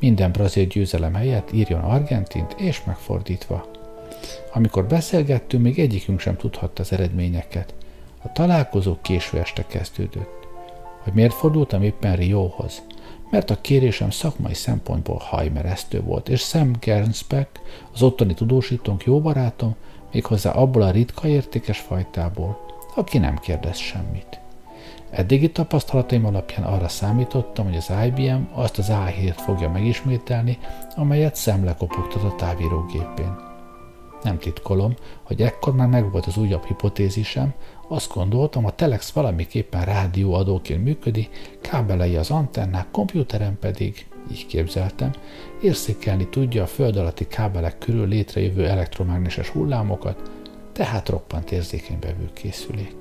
[0.00, 3.70] Minden brazil győzelem helyett írjon Argentint, és megfordítva.
[4.52, 7.74] Amikor beszélgettünk, még egyikünk sem tudhatta az eredményeket.
[8.22, 10.46] A találkozó késő este kezdődött.
[11.02, 12.82] Hogy miért fordultam éppen Rióhoz?
[13.30, 17.60] Mert a kérésem szakmai szempontból hajmeresztő volt, és Sam Gernspeck,
[17.92, 19.74] az ottani tudósítónk jó barátom,
[20.12, 22.58] méghozzá abból a ritka értékes fajtából,
[22.94, 24.40] aki nem kérdez semmit.
[25.10, 30.58] Eddigi tapasztalataim alapján arra számítottam, hogy az IBM azt az A7 fogja megismételni,
[30.94, 33.36] amelyet Sam lekopogtat a távírógépén.
[34.22, 37.54] Nem titkolom, hogy ekkor már megvolt az újabb hipotézisem,
[37.88, 45.10] azt gondoltam, a Telex valamiképpen rádióadóként működik, kábelei az antennák, kompjúterem pedig, így képzeltem,
[45.62, 50.30] érzékelni tudja a föld alatti kábelek körül létrejövő elektromágneses hullámokat,
[50.72, 52.96] tehát roppant érzékeny bevőkészülék.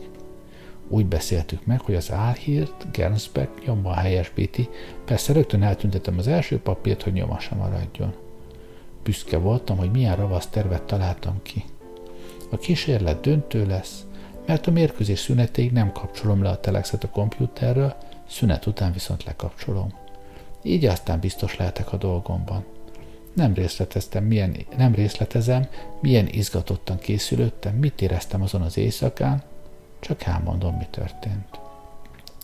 [0.88, 4.70] Úgy beszéltük meg, hogy az álhírt Gernsbeck nyomban helyesbíti,
[5.06, 8.14] persze rögtön eltüntetem az első papírt, hogy nyoma sem maradjon.
[9.04, 11.64] Büszke voltam, hogy milyen ravasz tervet találtam ki.
[12.52, 14.06] A kísérlet döntő lesz,
[14.46, 17.96] mert a mérkőzés szünetéig nem kapcsolom le a telexet a kompjúterről,
[18.28, 19.94] szünet után viszont lekapcsolom.
[20.64, 22.66] Így aztán biztos lehetek a dolgomban.
[23.34, 25.68] Nem részleteztem, milyen, nem részletezem,
[26.00, 29.44] milyen izgatottan készülöttem, mit éreztem azon az éjszakán,
[30.00, 31.60] csak elmondom, mi történt.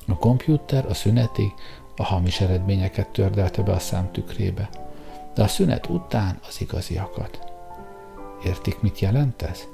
[0.08, 1.54] A kompjúter a szünetig
[1.96, 4.70] a hamis eredményeket tördelte be a számtükrébe,
[5.34, 7.40] de a szünet után az igaziakat.
[8.46, 9.68] Értik, mit jelent ez?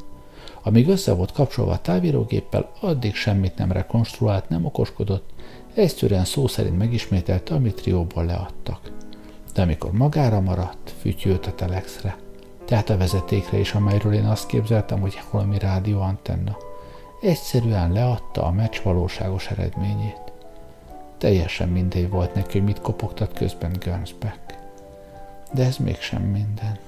[0.67, 5.29] Amíg össze volt kapcsolva a távírógéppel, addig semmit nem rekonstruált, nem okoskodott,
[5.73, 8.91] egyszerűen szó szerint megismételte, amit trióból leadtak.
[9.53, 12.17] De amikor magára maradt, fütyült a telexre.
[12.65, 16.57] Tehát a vezetékre is, amelyről én azt képzeltem, hogy valami rádióantenna.
[17.21, 20.31] Egyszerűen leadta a meccs valóságos eredményét.
[21.17, 24.39] Teljesen mindegy volt neki, hogy mit kopogtat közben Gernsback.
[25.53, 26.86] De ez mégsem minden.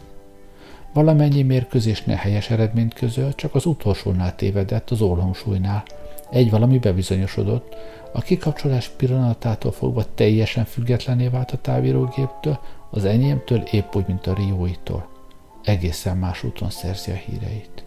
[0.94, 5.84] Valamennyi mérkőzésnél helyes eredményt közöl, csak az utolsónál tévedett, az ólomsúlynál.
[6.30, 7.76] Egy valami bebizonyosodott,
[8.14, 14.34] a kikapcsolás pillanatától fogva teljesen függetlené vált a távírógéptől, az enyémtől épp úgy, mint a
[14.34, 15.08] rióitól.
[15.64, 17.84] Egészen más úton szerzi a híreit.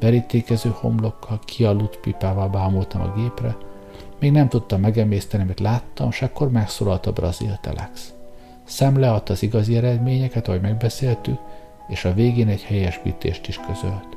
[0.00, 3.56] Verítékező homlokkal, kialudt pipával bámultam a gépre,
[4.20, 8.12] még nem tudtam megemészteni, amit láttam, és akkor megszólalt a brazil telex.
[8.64, 11.38] Szem leadta az igazi eredményeket, ahogy megbeszéltük,
[11.88, 14.16] és a végén egy helyesbítést is közölt.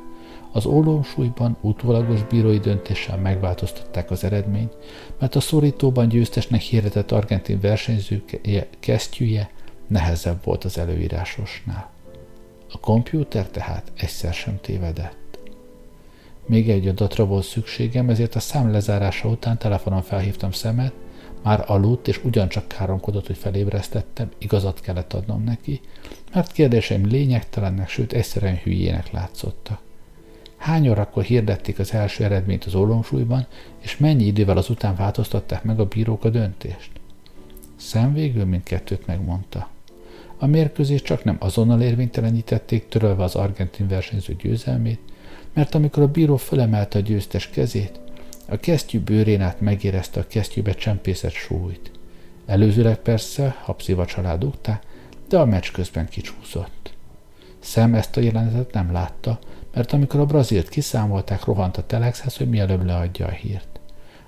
[0.52, 4.76] Az ólomsúlyban utólagos bírói döntéssel megváltoztatták az eredményt,
[5.18, 8.24] mert a szorítóban győztesnek hirdetett argentin versenyző
[8.80, 9.50] kesztyűje
[9.86, 11.90] nehezebb volt az előírásosnál.
[12.72, 15.38] A kompjúter tehát egyszer sem tévedett.
[16.46, 20.92] Még egy adatra volt szükségem, ezért a szám lezárása után telefonon felhívtam szemet,
[21.48, 25.80] már aludt, és ugyancsak káromkodott, hogy felébresztettem, igazat kellett adnom neki,
[26.32, 29.80] mert kérdéseim lényegtelennek, sőt egyszerűen hülyének látszottak.
[30.56, 33.46] Hány órakor hirdették az első eredményt az ólomsúlyban,
[33.78, 36.90] és mennyi idővel azután változtatták meg a bírók a döntést?
[37.76, 39.68] Szem végül mindkettőt megmondta.
[40.38, 45.00] A mérkőzést csak nem azonnal érvénytelenítették, törölve az argentin versenyző győzelmét,
[45.52, 48.00] mert amikor a bíró fölemelte a győztes kezét,
[48.48, 51.90] a kesztyű bőrén át megérezte a kesztyűbe csempészett súlyt.
[52.46, 54.82] Előzőleg persze habsziva család dugták,
[55.28, 56.92] de a meccs közben kicsúszott.
[57.58, 59.38] Szem ezt a jelenetet nem látta,
[59.74, 63.80] mert amikor a brazilt kiszámolták, rohant a telexhez, hogy mielőbb leadja a hírt.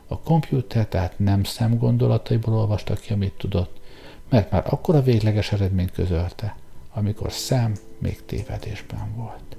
[0.07, 3.81] A kompjúter tehát nem szem gondolataiból olvasta ki, amit tudott,
[4.29, 6.57] mert már akkor a végleges eredményt közölte,
[6.93, 9.50] amikor szem még tévedésben volt.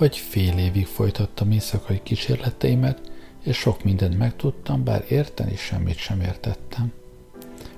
[0.00, 3.10] Vagy fél évig folytattam éjszakai kísérleteimet,
[3.42, 6.92] és sok mindent megtudtam, bár érteni semmit sem értettem.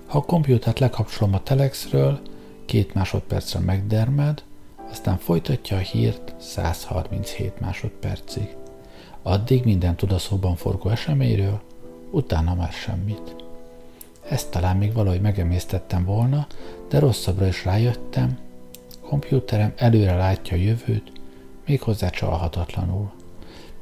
[0.06, 2.20] Ha a kompjútert lekapcsolom a telexről,
[2.66, 4.42] két másodpercre megdermed,
[4.90, 8.56] aztán folytatja a hírt 137 másodpercig.
[9.22, 11.60] Addig minden tud a szóban forgó eseményről,
[12.10, 13.36] utána már semmit.
[14.28, 16.46] Ezt talán még valahogy megemésztettem volna,
[16.88, 18.38] de rosszabbra is rájöttem.
[19.00, 21.21] Kompjúterem előre látja a jövőt,
[21.66, 23.12] méghozzá csalhatatlanul.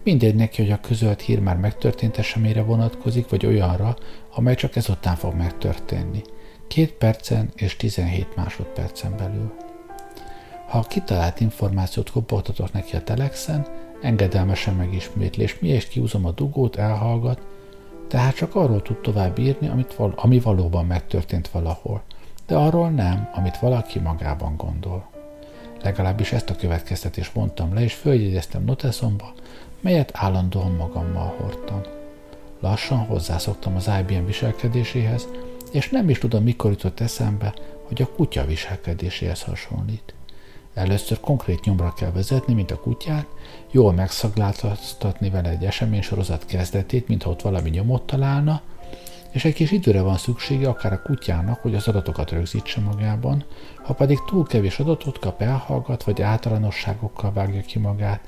[0.05, 3.97] Mindegy neki, hogy a közölt hír már megtörtént eseményre vonatkozik, vagy olyanra,
[4.35, 6.23] amely csak ezután fog megtörténni.
[6.69, 9.53] Két percen és 17 másodpercen belül.
[10.69, 13.67] Ha a kitalált információt kopogtatok neki a telexen,
[14.03, 17.47] engedelmesen megismétli, és miért kiúzom a dugót, elhallgat,
[18.09, 22.03] tehát csak arról tud tovább írni, amit val- ami valóban megtörtént valahol,
[22.47, 25.10] de arról nem, amit valaki magában gondol.
[25.83, 29.33] Legalábbis ezt a következtetést mondtam le, és följegyeztem noteszomba,
[29.81, 31.81] melyet állandóan magammal hordtam.
[32.61, 35.29] Lassan hozzászoktam az IBM viselkedéséhez,
[35.73, 37.55] és nem is tudom, mikor jutott eszembe,
[37.89, 40.15] hogy a kutya viselkedéséhez hasonlít.
[40.75, 43.27] Először konkrét nyomra kell vezetni, mint a kutyát,
[43.71, 48.63] jól megszagláltatni vele egy eseménysorozat kezdetét, mintha ott valami nyomot találna,
[49.31, 53.45] és egy kis időre van szüksége akár a kutyának, hogy az adatokat rögzítse magában,
[53.83, 58.21] ha pedig túl kevés adatot kap, elhallgat, vagy általánosságokkal vágja ki magát,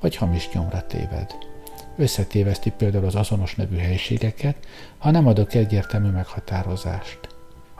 [0.00, 1.34] vagy hamis nyomra téved.
[1.96, 4.56] Összetéveszti például az azonos nevű helyiségeket,
[4.98, 7.18] ha nem adok egyértelmű meghatározást.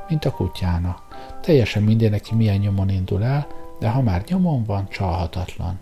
[0.08, 1.02] mint a kutyának.
[1.40, 3.46] Teljesen mindenki milyen nyomon indul el,
[3.80, 5.76] de ha már nyomon van, csalhatatlan.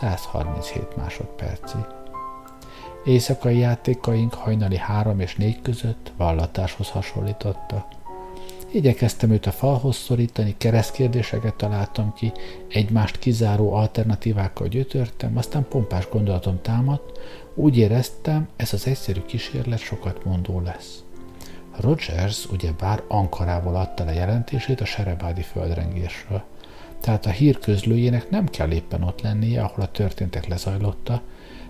[0.00, 1.97] 137 másodpercig.
[3.04, 7.88] Éjszakai játékaink hajnali három és négy között vallatáshoz hasonlította.
[8.72, 12.32] Igyekeztem őt a falhoz szorítani, keresztkérdéseket találtam ki,
[12.68, 17.18] egymást kizáró alternatívákkal gyötörtem, aztán pompás gondolatom támadt,
[17.54, 21.02] úgy éreztem, ez az egyszerű kísérlet sokat mondó lesz.
[21.80, 26.42] Rogers ugyebár Ankarával adta le jelentését a Serebádi földrengésről.
[27.00, 31.22] Tehát a hír közlőjének nem kell éppen ott lennie, ahol a történtek lezajlotta,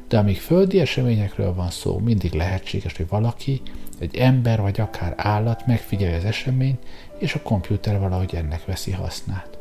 [0.09, 3.63] de amíg földi eseményekről van szó, mindig lehetséges, hogy valaki,
[3.99, 6.83] egy ember vagy akár állat megfigyelje az eseményt,
[7.19, 9.59] és a kompjúter valahogy ennek veszi hasznát.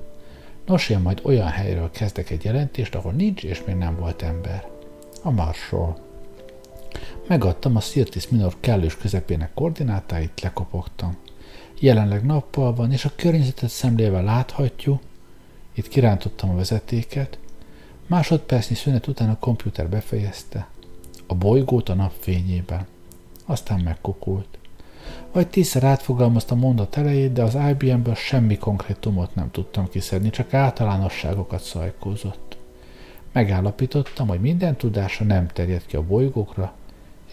[0.65, 4.67] Nos, én majd olyan helyről kezdek egy jelentést, ahol nincs és még nem volt ember.
[5.23, 5.97] A Marsról.
[7.27, 11.17] Megadtam a Sirtis Minor kellős közepének koordinátáit, lekopogtam.
[11.79, 15.01] Jelenleg nappal van, és a környezetet szemlével láthatjuk,
[15.73, 17.39] itt kirántottam a vezetéket,
[18.07, 20.67] másodpercnyi szünet után a kompjúter befejezte.
[21.27, 22.87] A bolygót a napfényében.
[23.45, 24.57] Aztán megkukult.
[25.31, 31.63] Vagy tízszer átfogalmazta mondat elejét, de az IBM-ből semmi konkrétumot nem tudtam kiszedni, csak általánosságokat
[31.63, 32.57] szajkózott.
[33.31, 36.73] Megállapítottam, hogy minden tudása nem terjed ki a bolygókra,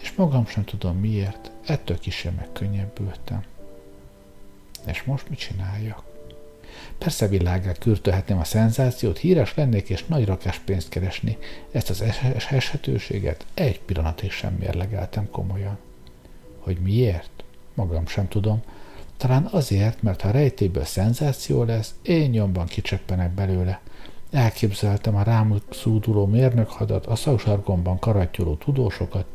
[0.01, 3.43] és magam sem tudom miért, ettől kisebb megkönnyebbültem.
[4.85, 6.14] És most mit csináljak?
[6.97, 11.37] Persze világát kürtölhetném a szenzációt, híres lennék és nagy rakás pénzt keresni.
[11.71, 12.03] Ezt az
[12.49, 15.77] eshetőséget egy pillanatig sem mérlegeltem komolyan.
[16.59, 17.43] Hogy miért?
[17.73, 18.61] Magam sem tudom.
[19.17, 23.81] Talán azért, mert ha rejtéből szenzáció lesz, én nyomban kicseppenek belőle.
[24.31, 29.25] Elképzeltem a rám szúduló mérnökhadat, a szaksargomban karattyoló tudósokat,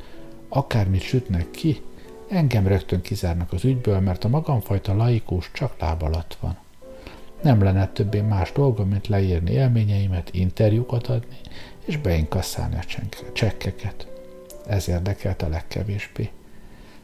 [0.48, 1.82] akármit sütnek ki,
[2.28, 6.56] engem rögtön kizárnak az ügyből, mert a magamfajta laikus csak láb alatt van.
[7.42, 11.36] Nem lenne többé más dolgom, mint leírni élményeimet, interjúkat adni,
[11.84, 14.06] és beinkasszálni a csekkeket.
[14.66, 16.30] Ez érdekelt a legkevésbé.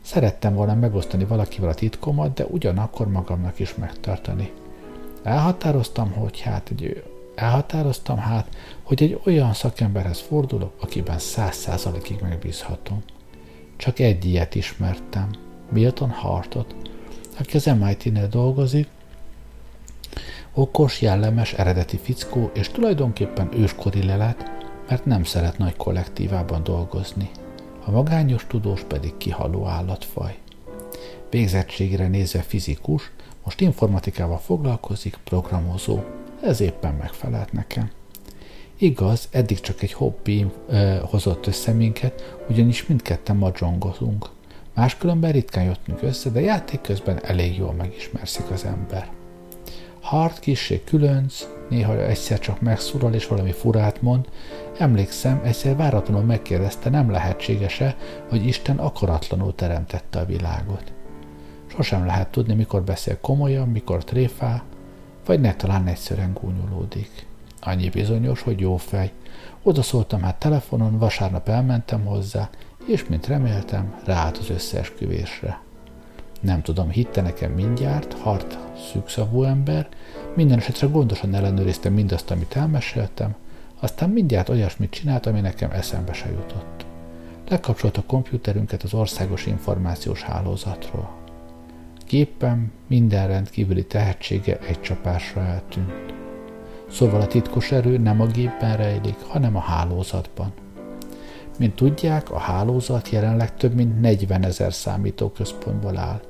[0.00, 4.52] Szerettem volna megosztani valakivel a titkomat, de ugyanakkor magamnak is megtartani.
[5.22, 7.02] Elhatároztam, hogy hát egy
[7.34, 13.02] elhatároztam hát, hogy egy olyan szakemberhez fordulok, akiben száz százalékig megbízhatom.
[13.76, 15.30] Csak egy ilyet ismertem,
[15.70, 16.74] Milton Hartot,
[17.38, 18.88] aki az MIT-nél dolgozik,
[20.56, 24.50] okos, jellemes, eredeti fickó, és tulajdonképpen őskori lelet,
[24.88, 27.30] mert nem szeret nagy kollektívában dolgozni.
[27.84, 30.36] A magányos tudós pedig kihaló állatfaj.
[31.30, 33.10] Végzettségre nézve fizikus,
[33.44, 36.00] most informatikával foglalkozik, programozó.
[36.42, 37.90] Ez éppen megfelelt nekem.
[38.78, 44.28] Igaz, eddig csak egy hobbi ö, hozott össze minket, ugyanis mindketten dzsongozunk.
[44.74, 49.15] Máskülönben ritkán jöttünk össze, de játék közben elég jól megismerszik az ember.
[50.06, 54.28] Hart kissé különc, néha egyszer csak megszólal és valami furát mond.
[54.78, 57.96] Emlékszem, egyszer váratlanul megkérdezte, nem lehetséges-e,
[58.28, 60.92] hogy Isten akaratlanul teremtette a világot.
[61.66, 64.62] Sosem lehet tudni, mikor beszél komolyan, mikor tréfál,
[65.24, 67.26] vagy ne talán egyszerűen gúnyolódik.
[67.60, 69.12] Annyi bizonyos, hogy jó fej.
[69.62, 72.50] Oda szóltam hát telefonon, vasárnap elmentem hozzá,
[72.86, 75.64] és mint reméltem, ráállt az összeesküvésre.
[76.40, 78.58] Nem tudom, hitte nekem mindjárt, hart
[78.92, 79.88] szűkszavú ember,
[80.34, 83.34] minden esetre gondosan ellenőriztem mindazt, amit elmeséltem,
[83.80, 86.86] aztán mindjárt olyasmit csinált, ami nekem eszembe se jutott.
[87.48, 91.10] Lekapcsolt a kompjúterünket az országos információs hálózatról.
[92.08, 96.14] Gépem minden rendkívüli tehetsége egy csapásra eltűnt.
[96.90, 100.52] Szóval a titkos erő nem a gépben rejlik, hanem a hálózatban.
[101.58, 106.20] Mint tudják, a hálózat jelenleg több mint 40 ezer számítóközpontból áll,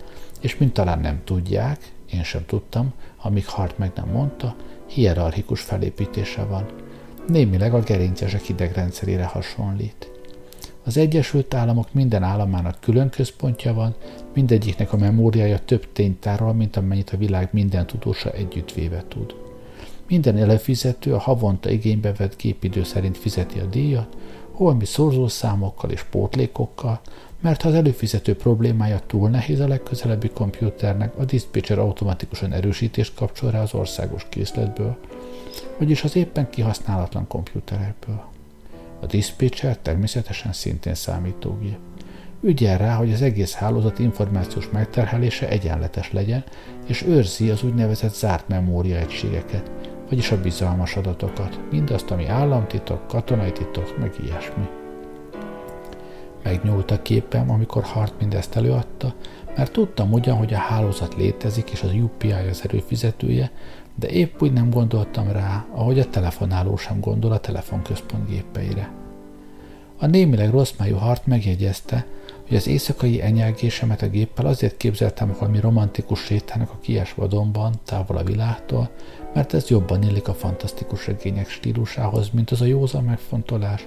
[0.40, 6.44] és mint talán nem tudják, én sem tudtam, amíg Hart meg nem mondta, hierarchikus felépítése
[6.44, 6.66] van.
[7.28, 10.10] Némileg a gerincesek idegrendszerére hasonlít.
[10.84, 13.94] Az Egyesült Államok minden államának külön központja van,
[14.34, 19.34] mindegyiknek a memóriája több tényt tárol, mint amennyit a világ minden tudósa együttvéve tud.
[20.08, 24.16] Minden előfizető a havonta igénybe vett gépidő szerint fizeti a díjat,
[24.56, 27.00] holmi szorzószámokkal és pótlékokkal,
[27.40, 33.50] mert ha az előfizető problémája túl nehéz a legközelebbi kompjúternek, a diszpécser automatikusan erősítést kapcsol
[33.50, 34.96] rá az országos készletből,
[35.78, 38.24] vagyis az éppen kihasználatlan kompjúterekből.
[39.00, 41.78] A diszpécser természetesen szintén számítógép.
[42.40, 46.44] Ügyel rá, hogy az egész hálózat információs megterhelése egyenletes legyen,
[46.86, 49.70] és őrzi az úgynevezett zárt memória egységeket,
[50.08, 54.68] vagyis a bizalmas adatokat, mindazt, ami államtitok, katonai titok, meg ilyesmi.
[56.42, 59.14] Megnyúlt a képem, amikor Hart mindezt előadta,
[59.56, 63.50] mert tudtam ugyan, hogy a hálózat létezik, és az UPI az erőfizetője,
[63.94, 68.90] de épp úgy nem gondoltam rá, ahogy a telefonáló sem gondol a telefonközpont gépeire.
[69.98, 72.06] A némileg rossz májú Hart megjegyezte,
[72.46, 78.16] hogy az éjszakai enyelgésemet a géppel azért képzeltem valami romantikus sétának a kies vadonban, távol
[78.16, 78.90] a világtól,
[79.34, 83.86] mert ez jobban illik a fantasztikus regények stílusához, mint az a józan megfontolás,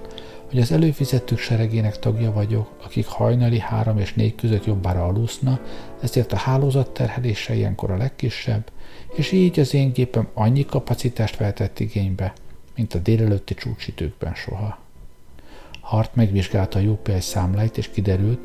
[0.50, 5.60] hogy az előfizetők seregének tagja vagyok, akik hajnali három és négy között jobbára aluszna,
[6.02, 8.72] ezért a hálózat terhelése ilyenkor a legkisebb,
[9.16, 12.34] és így az én gépem annyi kapacitást vehetett igénybe,
[12.76, 14.89] mint a délelőtti csúcsítőkben soha.
[15.90, 18.40] Hart megvizsgálta a UPI számláit, és kiderült,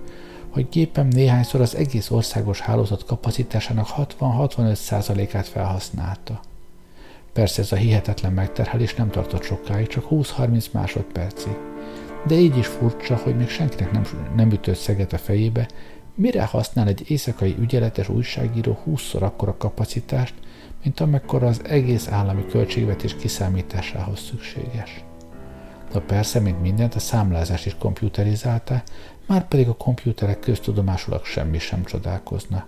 [0.50, 6.40] hogy gépem néhányszor az egész országos hálózat kapacitásának 60-65%-át felhasználta.
[7.32, 11.56] Persze ez a hihetetlen megterhelés nem tartott sokáig, csak 20-30 másodpercig.
[12.26, 14.04] De így is furcsa, hogy még senkinek nem,
[14.36, 15.68] nem ütött szeget a fejébe,
[16.14, 20.34] mire használ egy éjszakai ügyeletes újságíró 20-szor akkora kapacitást,
[20.82, 25.04] mint amekkora az egész állami költségvetés kiszámításához szükséges.
[25.94, 28.82] De persze, mint mindent, a számlázás is komputerizálta,
[29.26, 32.66] már pedig a komputerek köztudomásulag semmi sem csodálkozna.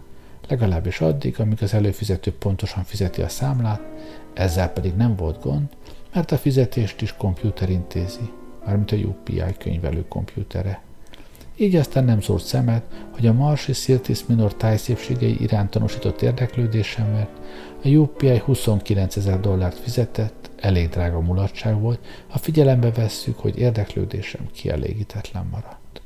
[0.48, 3.80] Legalábbis addig, amíg az előfizető pontosan fizeti a számlát,
[4.34, 5.68] ezzel pedig nem volt gond,
[6.14, 8.32] mert a fizetést is komputer intézi,
[8.64, 10.82] mármint a UPI könyvelő komputere.
[11.58, 17.26] Így aztán nem szólt szemet, hogy a Marsi Siltis Minor tájszépségei iránt tanúsított érdeklődésem,
[17.84, 21.98] a UPI 29 ezer dollárt fizetett, elég drága mulatság volt,
[22.28, 26.00] ha figyelembe vesszük, hogy érdeklődésem kielégítetlen maradt.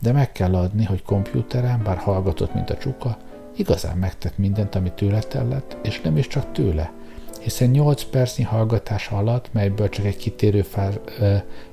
[0.00, 3.18] De meg kell adni, hogy kompjúterem, bár hallgatott, mint a csuka,
[3.56, 6.92] igazán megtett mindent, ami tőle tellett, és nem is csak tőle,
[7.40, 10.64] hiszen 8 percnyi hallgatása alatt, melyből csak egy kitérő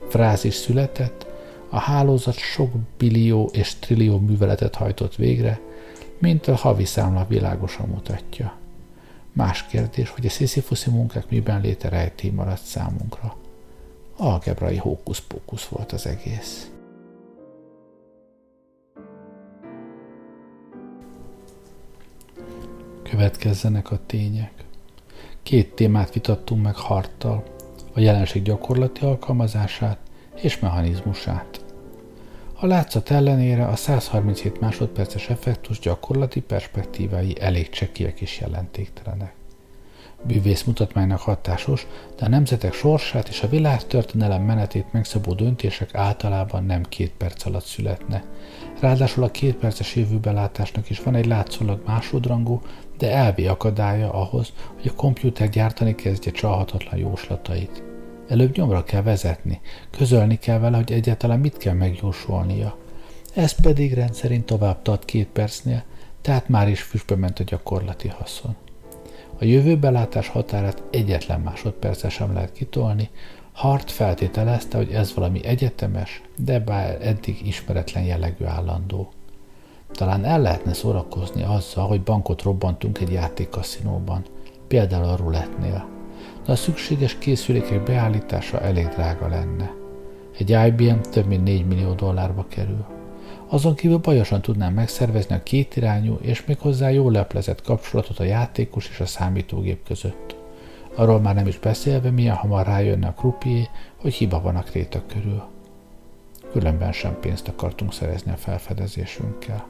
[0.10, 1.27] frázis született,
[1.70, 5.60] a hálózat sok billió és trillió műveletet hajtott végre,
[6.20, 8.58] mint a havi számla világosan mutatja.
[9.34, 13.36] Más kérdés, hogy a sziszifuszi munkák miben léte rejtély maradt számunkra.
[14.18, 16.72] Algebrai hókusz-pókusz volt az egész.
[23.04, 24.54] Következzenek a tények.
[25.44, 27.44] Két témát vitattunk meg harttal,
[27.94, 29.98] a jelenség gyakorlati alkalmazását
[30.42, 31.66] és mechanizmusát.
[32.60, 39.34] A látszat ellenére a 137 másodperces effektus gyakorlati perspektívái elég csekélyek és jelentéktelenek.
[40.24, 46.84] Bűvész mutatmánynak hatásos, de a nemzetek sorsát és a világtörténelem menetét megszabó döntések általában nem
[46.84, 48.24] két perc alatt születne.
[48.80, 52.62] Ráadásul a két perces jövőbelátásnak is van egy látszólag másodrangú,
[52.98, 57.87] de elvi akadálya ahhoz, hogy a kompjúter gyártani kezdje csalhatatlan jóslatait.
[58.28, 59.62] Előbb nyomra kell vezetni,
[59.92, 62.78] közölni kell vele, hogy egyáltalán mit kell megjósolnia.
[63.36, 65.84] Ez pedig rendszerint tovább tart két percnél,
[66.22, 68.56] tehát már is füstbe ment a gyakorlati haszon.
[69.40, 73.10] A jövőbelátás határát egyetlen másodperce sem lehet kitolni,
[73.58, 79.12] Hart feltételezte, hogy ez valami egyetemes, de bár eddig ismeretlen jellegű állandó.
[79.92, 84.26] Talán el lehetne szórakozni azzal, hogy bankot robbantunk egy játékkaszinóban,
[84.68, 85.97] például a rulettnél
[86.48, 89.74] de a szükséges készülékek beállítása elég drága lenne.
[90.38, 92.86] Egy IBM több mint 4 millió dollárba kerül.
[93.48, 98.90] Azon kívül bajosan tudnám megszervezni a kétirányú és még hozzá jól leplezett kapcsolatot a játékos
[98.90, 100.36] és a számítógép között.
[100.96, 103.68] Arról már nem is beszélve, milyen hamar rájönne a krupié,
[104.02, 105.44] hogy hiba van a kréta körül.
[106.52, 109.68] Különben sem pénzt akartunk szerezni a felfedezésünkkel.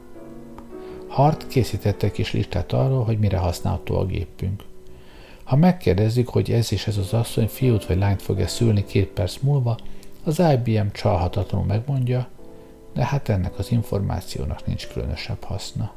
[1.08, 4.62] Hart készítette kis listát arról, hogy mire használható a gépünk.
[5.48, 9.36] Ha megkérdezzük, hogy ez és ez az asszony fiút vagy lányt fog-e szülni két perc
[9.40, 9.78] múlva,
[10.24, 12.28] az IBM csalhatatlanul megmondja,
[12.94, 15.92] de hát ennek az információnak nincs különösebb haszna.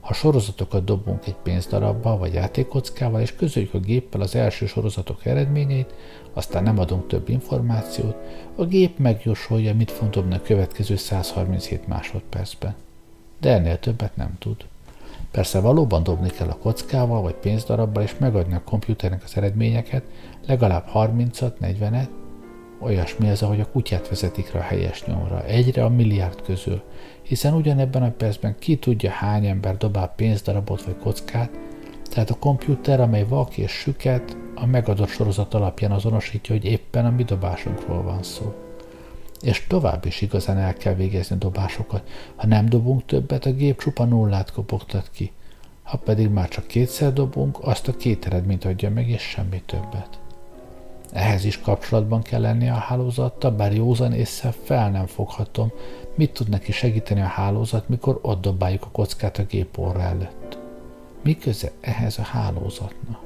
[0.00, 5.94] Ha sorozatokat dobunk egy pénzdarabba vagy játékockával, és közöljük a géppel az első sorozatok eredményeit,
[6.32, 8.16] aztán nem adunk több információt,
[8.56, 12.74] a gép megjósolja, mit fog dobni a következő 137 másodpercben.
[13.40, 14.69] De ennél többet nem tud.
[15.30, 20.04] Persze valóban dobni kell a kockával vagy pénzdarabbal, és megadni a komputernek az eredményeket,
[20.46, 22.08] legalább 30-at, 40-et,
[22.80, 26.82] olyasmi ez, ahogy a kutyát vezetik rá a helyes nyomra, egyre a milliárd közül,
[27.22, 31.50] hiszen ugyanebben a percben ki tudja hány ember dobál pénzdarabot vagy kockát,
[32.10, 37.10] tehát a komputer, amely vak és süket, a megadott sorozat alapján azonosítja, hogy éppen a
[37.10, 38.54] mi dobásunkról van szó
[39.42, 42.08] és tovább is igazán el kell végezni a dobásokat.
[42.36, 45.32] Ha nem dobunk többet, a gép csupa nullát kopogtat ki.
[45.82, 50.18] Ha pedig már csak kétszer dobunk, azt a két eredményt adja meg, és semmi többet.
[51.12, 55.72] Ehhez is kapcsolatban kell lennie a hálózattal, bár józan észre fel nem foghatom,
[56.14, 60.58] mit tud neki segíteni a hálózat, mikor ott dobáljuk a kockát a gép orra előtt.
[61.22, 63.20] Mi köze ehhez a hálózatnak?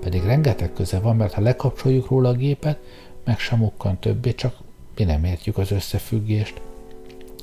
[0.00, 2.78] Pedig rengeteg köze van, mert ha lekapcsoljuk róla a gépet,
[3.24, 4.54] meg sem többé, csak
[4.96, 6.60] mi nem értjük az összefüggést.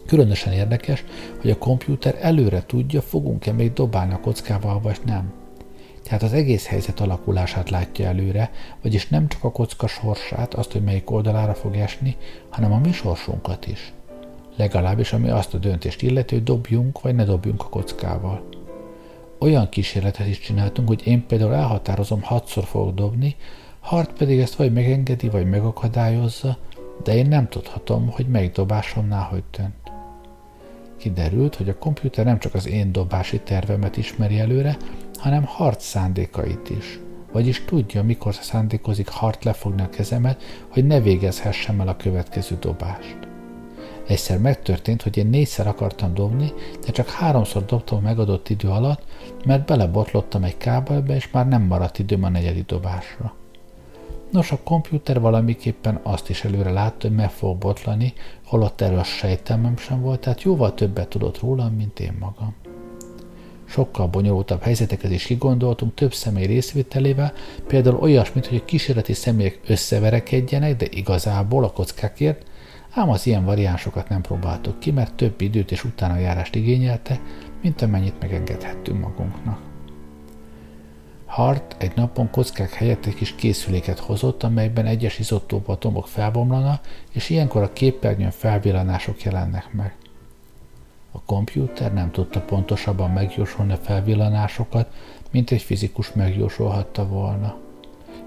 [0.05, 1.03] Különösen érdekes,
[1.41, 5.33] hogy a kompjúter előre tudja, fogunk-e még dobálni a kockával, vagy nem.
[6.03, 8.51] Tehát az egész helyzet alakulását látja előre,
[8.81, 12.17] vagyis nem csak a kocka sorsát, azt, hogy melyik oldalára fog esni,
[12.49, 13.93] hanem a mi sorsunkat is.
[14.55, 18.49] Legalábbis ami azt a döntést illeti, hogy dobjunk vagy ne dobjunk a kockával.
[19.39, 23.35] Olyan kísérletet is csináltunk, hogy én például elhatározom, hatszor fogok dobni,
[23.83, 26.57] Hart pedig ezt vagy megengedi, vagy megakadályozza,
[27.03, 29.91] de én nem tudhatom, hogy melyik dobásomnál hogy dönt.
[30.97, 34.77] Kiderült, hogy a komputer nem csak az én dobási tervemet ismeri előre,
[35.19, 36.99] hanem Hart szándékait is.
[37.31, 43.17] Vagyis tudja, mikor szándékozik Hart lefogni a kezemet, hogy ne végezhessem el a következő dobást.
[44.07, 46.53] Egyszer megtörtént, hogy én négyszer akartam dobni,
[46.85, 49.03] de csak háromszor dobtam megadott idő alatt,
[49.45, 53.33] mert belebotlottam egy kábelbe, és már nem maradt időm a negyedik dobásra.
[54.33, 58.13] Nos, a komputer valamiképpen azt is előre látta, hogy meg fog botlani,
[58.45, 62.55] holott erről sejtelmem sem volt, tehát jóval többet tudott rólam, mint én magam.
[63.65, 67.33] Sokkal bonyolultabb helyzeteket is kigondoltunk több személy részvételével,
[67.67, 72.45] például olyasmit, hogy a kísérleti személyek összeverekedjenek, de igazából a kockákért,
[72.93, 77.19] ám az ilyen variánsokat nem próbáltuk ki, mert több időt és utána járást igényelte,
[77.61, 79.72] mint amennyit megengedhettünk magunknak.
[81.33, 86.79] Hart egy napon kockák helyett egy kis készüléket hozott, amelyben egyes izotóp atomok felbomlana,
[87.11, 89.95] és ilyenkor a képernyőn felvillanások jelennek meg.
[91.11, 94.93] A kompjúter nem tudta pontosabban megjósolni a felvillanásokat,
[95.31, 97.57] mint egy fizikus megjósolhatta volna.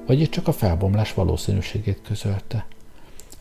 [0.07, 2.67] Vagyis csak a felbomlás valószínűségét közölte.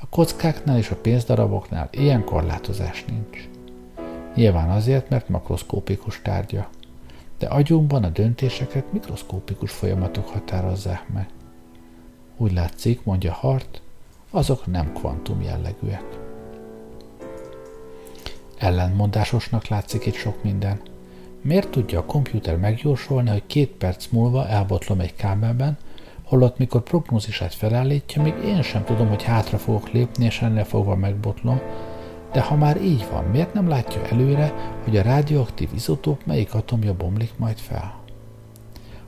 [0.01, 3.49] A kockáknál és a pénzdaraboknál ilyen korlátozás nincs.
[4.35, 6.69] Nyilván azért, mert makroszkópikus tárgya.
[7.37, 11.27] De agyunkban a döntéseket mikroszkópikus folyamatok határozzák meg.
[12.37, 13.81] Úgy látszik, mondja Hart,
[14.29, 16.03] azok nem kvantum jellegűek.
[18.57, 20.81] Ellentmondásosnak látszik itt sok minden.
[21.41, 25.77] Miért tudja a komputer megjósolni, hogy két perc múlva elbotlom egy kábelben,
[26.23, 30.95] holott mikor prognózisát felállítja, még én sem tudom, hogy hátra fogok lépni, és ennél fogva
[30.95, 31.61] megbotlom,
[32.35, 36.93] de ha már így van, miért nem látja előre, hogy a radioaktív izotóp melyik atomja
[36.93, 37.99] bomlik majd fel?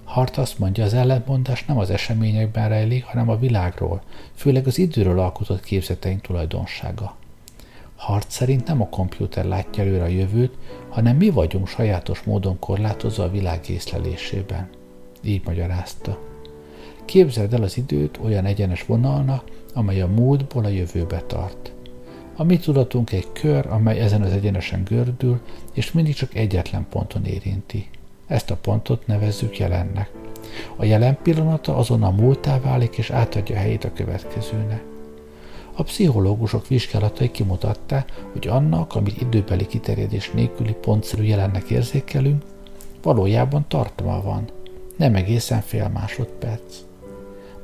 [0.03, 4.01] Hart azt mondja, az ellentmondás nem az eseményekben rejlik, hanem a világról,
[4.33, 7.15] főleg az időről alkotott képzeteink tulajdonsága.
[7.95, 10.57] Hart szerint nem a kompjúter látja előre a jövőt,
[10.89, 14.69] hanem mi vagyunk sajátos módon korlátozva a világ észlelésében.
[15.23, 16.19] Így magyarázta.
[17.05, 21.75] Képzeld el az időt olyan egyenes vonalnak, amely a múltból a jövőbe tart.
[22.39, 25.39] A mi tudatunk egy kör, amely ezen az egyenesen gördül,
[25.73, 27.89] és mindig csak egyetlen ponton érinti.
[28.27, 30.11] Ezt a pontot nevezzük jelennek.
[30.75, 34.83] A jelen pillanata azon a múltá válik, és átadja helyét a következőnek.
[35.75, 42.43] A pszichológusok vizsgálatai kimutatták, hogy annak, amit időbeli kiterjedés nélküli pontszerű jelennek érzékelünk,
[43.01, 44.49] valójában tartma van,
[44.97, 46.75] nem egészen fél másodperc.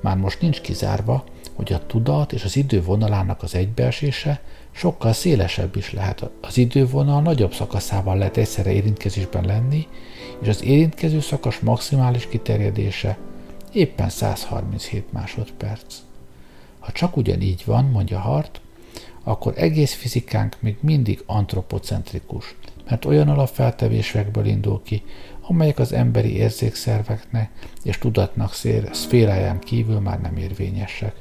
[0.01, 4.41] Már most nincs kizárva, hogy a tudat és az idő vonalának az egybeesése
[4.73, 6.29] sokkal szélesebb is lehet.
[6.41, 9.87] Az idővonal nagyobb szakaszával lehet egyszerre érintkezésben lenni,
[10.41, 13.17] és az érintkező szakasz maximális kiterjedése
[13.73, 15.95] éppen 137 másodperc.
[16.79, 18.61] Ha csak ugyanígy van, mondja Hart,
[19.23, 22.55] akkor egész fizikánk még mindig antropocentrikus,
[22.89, 25.03] mert olyan alapfeltevésekből indul ki,
[25.41, 27.51] amelyek az emberi érzékszerveknek
[27.83, 28.53] és tudatnak
[28.91, 31.15] szféráján kívül már nem érvényesek.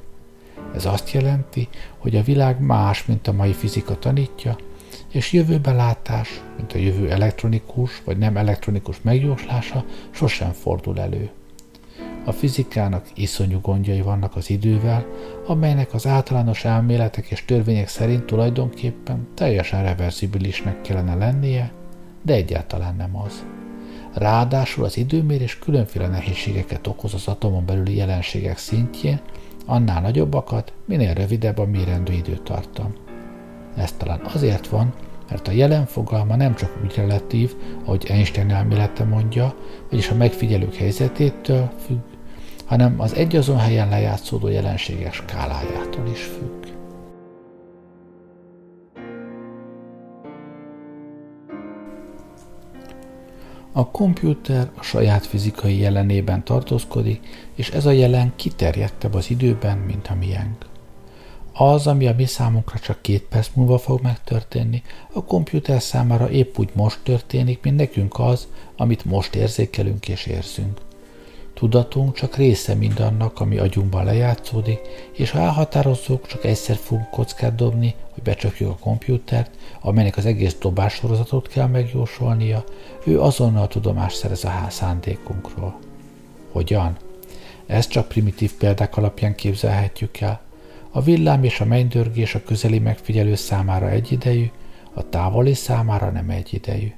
[0.75, 1.69] Ez azt jelenti,
[1.99, 4.57] hogy a világ más, mint a mai fizika tanítja,
[5.13, 11.31] és jövőbelátás, mint a jövő elektronikus vagy nem elektronikus megjóslása sosem fordul elő.
[12.25, 15.07] A fizikának iszonyú gondjai vannak az idővel,
[15.47, 21.73] amelynek az általános elméletek és törvények szerint tulajdonképpen teljesen reverzibilisnek kellene lennie,
[22.23, 23.45] de egyáltalán nem az.
[24.15, 29.21] Ráadásul az időmérés különféle nehézségeket okoz az atomon belüli jelenségek szintjén,
[29.67, 32.95] annál nagyobbakat, minél rövidebb a mérendő időtartam.
[33.77, 34.93] Ez talán azért van,
[35.31, 37.55] mert a jelen fogalma nem csak úgy relatív,
[37.85, 39.55] ahogy Einstein elmélete mondja,
[39.91, 42.01] vagyis a megfigyelők helyzetétől függ,
[42.65, 46.72] hanem az egyazon helyen lejátszódó jelenségek skálájától is függ.
[53.73, 57.21] A kompjúter a saját fizikai jelenében tartózkodik,
[57.55, 60.67] és ez a jelen kiterjedtebb az időben, mint a miénk.
[61.53, 66.59] Az, ami a mi számunkra csak két perc múlva fog megtörténni, a kompjúter számára épp
[66.59, 70.81] úgy most történik, mint nekünk az, amit most érzékelünk és érzünk.
[71.63, 74.81] Tudatunk csak része mindannak, ami agyunkban lejátszódik,
[75.13, 79.51] és ha elhatározzuk, csak egyszer fogunk kockát dobni, hogy becsapjuk a kompjútert,
[79.81, 82.65] amelynek az egész dobássorozatot kell megjósolnia,
[83.05, 85.79] ő azonnal tudomást szerez a szándékunkról.
[86.53, 86.97] Hogyan?
[87.67, 90.41] Ezt csak primitív példák alapján képzelhetjük el.
[90.91, 94.51] A villám és a mennydörgés a közeli megfigyelő számára egyidejű,
[94.95, 96.93] a távoli számára nem egyidejű.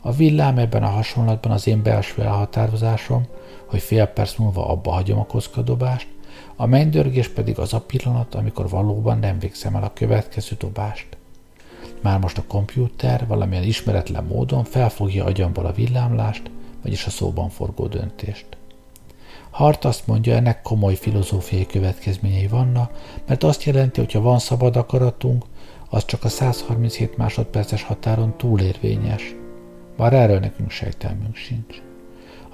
[0.00, 3.26] A villám ebben a hasonlatban az én belső elhatározásom,
[3.74, 6.08] hogy fél perc múlva abba hagyom a kockadobást,
[6.56, 11.06] a mennydörgés pedig az a pillanat, amikor valóban nem végzem el a következő dobást.
[12.02, 16.50] Már most a kompjúter valamilyen ismeretlen módon felfogja agyamból a villámlást,
[16.82, 18.46] vagyis a szóban forgó döntést.
[19.50, 24.76] Hart azt mondja, ennek komoly filozófiai következményei vannak, mert azt jelenti, hogy ha van szabad
[24.76, 25.44] akaratunk,
[25.90, 29.34] az csak a 137 másodperces határon túlérvényes.
[29.96, 31.82] Bár erről nekünk sejtelmünk sincs.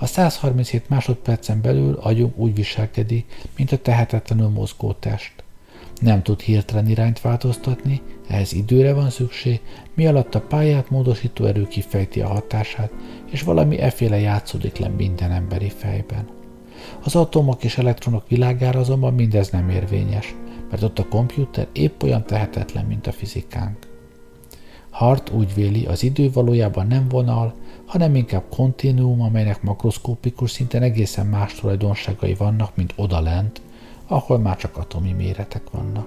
[0.03, 5.33] A 137 másodpercen belül agyunk úgy viselkedik, mint a tehetetlenül mozgó test.
[6.01, 9.61] Nem tud hirtelen irányt változtatni, ehhez időre van szükség,
[9.95, 12.91] mi alatt a pályát módosító erő kifejti a hatását,
[13.31, 16.29] és valami eféle játszódik le minden emberi fejben.
[17.05, 20.35] Az atomok és elektronok világára azonban mindez nem érvényes,
[20.71, 23.79] mert ott a kompjúter épp olyan tehetetlen, mint a fizikánk.
[24.91, 27.55] Hart úgy véli, az idő valójában nem vonal,
[27.91, 33.61] hanem inkább kontinuum, amelynek makroszkópikus szinten egészen más tulajdonságai vannak, mint odalent,
[34.07, 36.07] ahol már csak atomi méretek vannak.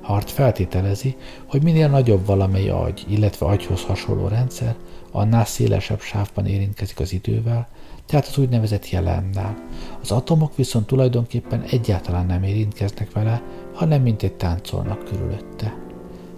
[0.00, 1.16] Hart feltételezi,
[1.46, 4.76] hogy minél nagyobb valamely agy, illetve agyhoz hasonló rendszer,
[5.10, 7.68] annál szélesebb sávban érintkezik az idővel,
[8.06, 9.56] tehát az úgynevezett jelennel.
[10.02, 13.42] Az atomok viszont tulajdonképpen egyáltalán nem érintkeznek vele,
[13.74, 15.76] hanem mint egy táncolnak körülötte.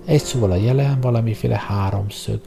[0.05, 2.40] Egy szóval a jelen valamiféle háromszög,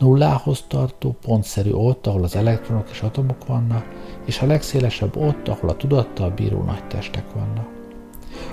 [0.00, 3.84] nullához tartó, pontszerű ott, ahol az elektronok és atomok vannak,
[4.24, 7.78] és a legszélesebb ott, ahol a tudattal bíró nagy testek vannak.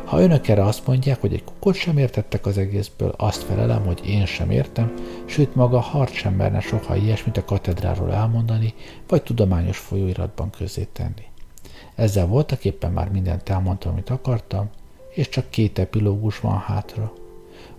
[0.06, 4.02] Ha önök erre azt mondják, hogy egy kukot sem értettek az egészből, azt felelem, hogy
[4.06, 4.94] én sem értem,
[5.26, 8.74] sőt maga Hart sem merne soha ilyesmit a katedráról elmondani,
[9.08, 11.26] vagy tudományos folyóiratban közé tenni.
[11.96, 14.70] Ezzel voltak éppen már mindent elmondtam, amit akartam,
[15.10, 17.14] és csak két epilógus van hátra.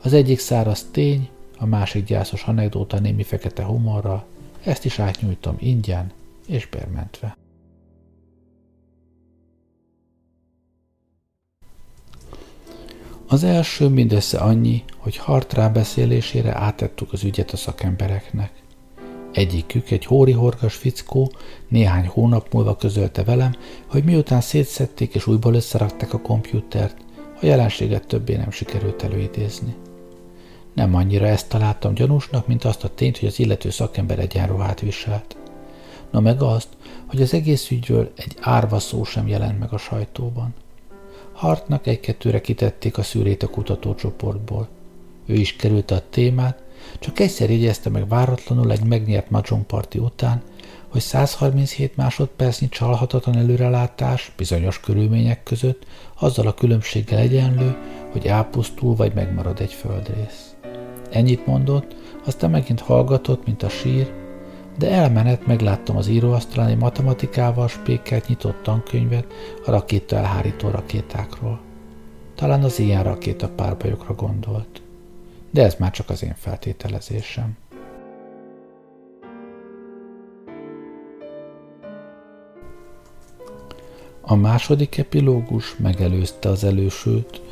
[0.03, 1.29] Az egyik száraz tény,
[1.59, 4.25] a másik gyászos anekdóta némi fekete humorral,
[4.65, 6.13] ezt is átnyújtom ingyen
[6.47, 7.37] és bérmentve.
[13.27, 18.53] Az első mindössze annyi, hogy Hart rábeszélésére átettük az ügyet a szakembereknek.
[19.33, 21.33] Egyikük, egy hóri horgas fickó,
[21.69, 23.55] néhány hónap múlva közölte velem,
[23.87, 26.97] hogy miután szétszedték és újból összerakták a kompjútert,
[27.41, 29.75] a jelenséget többé nem sikerült előidézni.
[30.79, 35.37] Nem annyira ezt találtam gyanúsnak, mint azt a tényt, hogy az illető szakember egyenruhát viselt.
[36.11, 36.69] Na meg azt,
[37.07, 40.55] hogy az egész ügyről egy árva szó sem jelent meg a sajtóban.
[41.33, 44.69] Hartnak egy-kettőre kitették a szűrét a kutatócsoportból.
[45.27, 46.63] Ő is került a témát,
[46.99, 49.29] csak egyszer jegyezte meg váratlanul egy megnyert
[49.67, 50.43] parti után,
[50.89, 55.87] hogy 137 másodpercnyi csalhatatlan előrelátás bizonyos körülmények között
[56.19, 57.77] azzal a különbséggel egyenlő,
[58.13, 60.48] hogy elpusztul vagy megmarad egy földrész.
[61.11, 61.95] Ennyit mondott,
[62.25, 64.13] aztán megint hallgatott, mint a sír,
[64.79, 69.27] de elmenet megláttam az íróasztalán egy matematikával spékelt nyitott tankönyvet
[69.65, 71.61] a rakéta elhárító rakétákról.
[72.35, 74.83] Talán az ilyen rakéta párbajokra gondolt.
[75.51, 77.57] De ez már csak az én feltételezésem.
[84.21, 87.43] A második epilógus megelőzte az elősőt,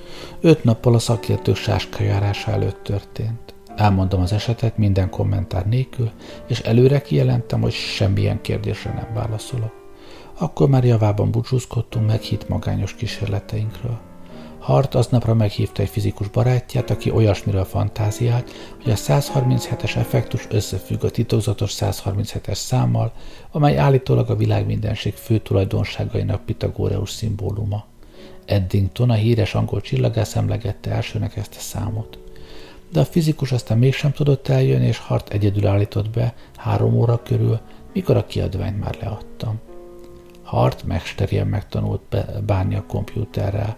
[0.41, 3.46] öt nappal a szakértők sáskajárása előtt történt.
[3.77, 6.11] Elmondom az esetet minden kommentár nélkül,
[6.47, 9.73] és előre kijelentem, hogy semmilyen kérdésre nem válaszolok.
[10.39, 13.99] Akkor már javában búcsúzkodtunk meg hit magányos kísérleteinkről.
[14.59, 18.51] Hart aznapra meghívta egy fizikus barátját, aki olyasmiről fantáziált,
[18.83, 23.13] hogy a 137-es effektus összefügg a titokzatos 137-es számmal,
[23.51, 27.85] amely állítólag a világ mindenség fő tulajdonságainak Pitagóreus szimbóluma.
[28.45, 32.19] Eddington, a híres angol csillagász emlegette elsőnek ezt a számot
[32.93, 37.61] de a fizikus aztán mégsem tudott eljönni, és Hart egyedül állított be három óra körül,
[37.93, 39.61] mikor a kiadványt már leadtam.
[40.43, 43.77] Hart mesterien megtanult bánni a kompjúterrel.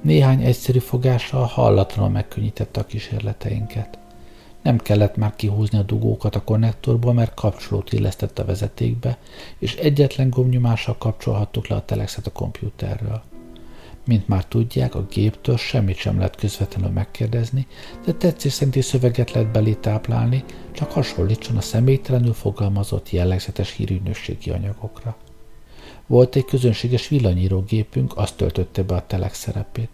[0.00, 3.98] Néhány egyszerű fogással hallatlanul megkönnyítette a kísérleteinket.
[4.62, 9.18] Nem kellett már kihúzni a dugókat a konnektorból, mert kapcsolót illesztett a vezetékbe,
[9.58, 13.22] és egyetlen gombnyomással kapcsolhattuk le a telexet a kompjúterről.
[14.06, 17.66] Mint már tudják, a géptől semmit sem lehet közvetlenül megkérdezni,
[18.04, 25.16] de tetszés szerinti szöveget lehet belé táplálni, csak hasonlítson a személytelenül fogalmazott jellegzetes hírűnösségi anyagokra.
[26.06, 29.88] Volt egy közönséges villanyírógépünk, azt töltötte be a telex szerepét.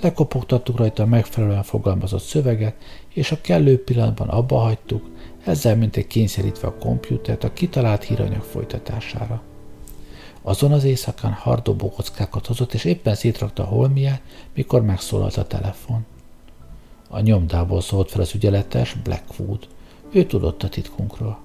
[0.00, 2.76] Lekopogtattuk rajta a megfelelően fogalmazott szöveget,
[3.14, 5.10] és a kellő pillanatban abba hagytuk,
[5.44, 9.42] ezzel mint egy kényszerítve a kompjútert a kitalált híranyag folytatására.
[10.48, 14.20] Azon az éjszakán hardobó kockákat hozott, és éppen szétrakta a holmiát,
[14.54, 16.06] mikor megszólalt a telefon.
[17.08, 19.66] A nyomdából szólt fel az ügyeletes Blackwood.
[20.12, 21.38] Ő tudott a titkunkról.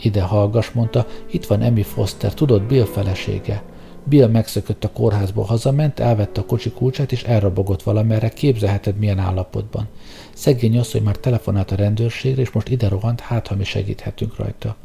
[0.00, 3.62] Ide hallgass, mondta, itt van Emmy Foster, tudod, Bill felesége.
[4.04, 9.88] Bill megszökött a kórházból, hazament, elvette a kocsi kulcsát, és elrabogott valamerre, képzelheted milyen állapotban.
[10.34, 14.76] Szegény asszony már telefonált a rendőrségre, és most ide rohant, hát ha mi segíthetünk rajta.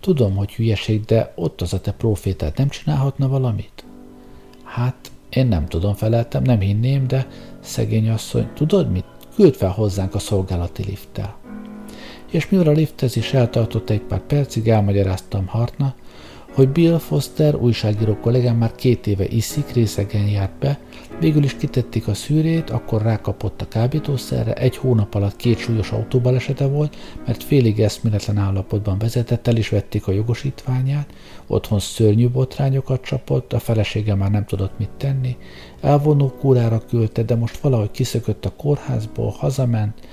[0.00, 3.84] Tudom, hogy hülyeség, de ott az a te profétát nem csinálhatna valamit?
[4.64, 7.26] Hát, én nem tudom, feleltem, nem hinném, de
[7.60, 9.04] szegény asszony, tudod mit?
[9.34, 11.36] Küld fel hozzánk a szolgálati lifttel.
[12.30, 15.94] És mivel a liftezés eltartott egy pár percig, elmagyaráztam Hartna,
[16.52, 20.78] hogy Bill Foster újságíró kollégám már két éve iszik, részegen járt be,
[21.20, 26.66] végül is kitették a szűrét, akkor rákapott a kábítószerre, egy hónap alatt két súlyos autóbalesete
[26.66, 26.96] volt,
[27.26, 31.12] mert félig eszméletlen állapotban vezetett, el is vették a jogosítványát,
[31.46, 35.36] otthon szörnyű botrányokat csapott, a felesége már nem tudott mit tenni,
[35.80, 40.08] elvonó kúrára küldte, de most valahogy kiszökött a kórházból, hazament,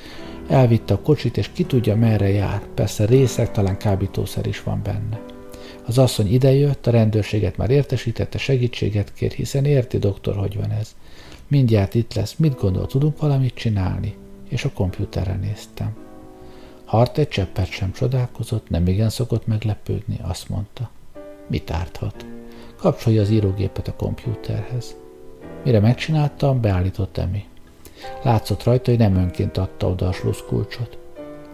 [0.47, 5.32] elvitte a kocsit, és ki tudja merre jár, persze részek, talán kábítószer is van benne.
[5.85, 10.95] Az asszony idejött, a rendőrséget már értesítette, segítséget kér, hiszen érti, doktor, hogy van ez.
[11.47, 14.15] Mindjárt itt lesz, mit gondol, tudunk valamit csinálni?
[14.49, 15.95] És a kompjúterre néztem.
[16.85, 20.89] Hart egy cseppet sem csodálkozott, nem igen szokott meglepődni, azt mondta.
[21.47, 22.25] Mit árthat?
[22.77, 24.95] Kapcsolja az írógépet a kompjúterhez.
[25.63, 27.45] Mire megcsináltam, beállított Emi.
[28.23, 30.97] Látszott rajta, hogy nem önként adta oda a sluszkulcsot.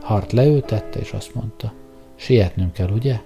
[0.01, 1.73] Hart leültette, és azt mondta.
[2.15, 3.21] Sietnünk kell, ugye?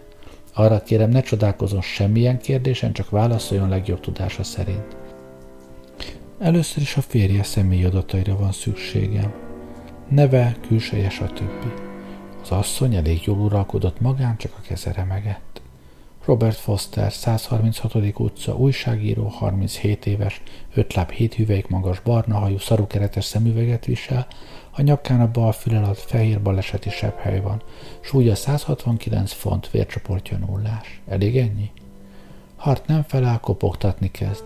[0.54, 4.98] Arra kérem, ne csodálkozon semmilyen kérdésen, csak válaszoljon legjobb tudása szerint.
[6.40, 9.34] Először is a férje személyi adataira van szükségem.
[10.10, 11.66] Neve, külseje, stb.
[12.42, 15.62] Az asszony elég jól uralkodott magán, csak a keze remegett.
[16.26, 18.20] Robert Foster, 136.
[18.20, 20.42] utca, újságíró, 37 éves,
[20.74, 24.28] öt láb hét hüvelyk magas, barna hajú, szarukeretes szemüveget visel,
[24.76, 27.62] a nyakán a bal fül alatt fehér baleseti hely van.
[28.00, 31.02] Súlya 169 font, vércsoportja nullás.
[31.08, 31.72] Elég ennyi?
[32.56, 34.44] Hart nem felel, kopogtatni kezd.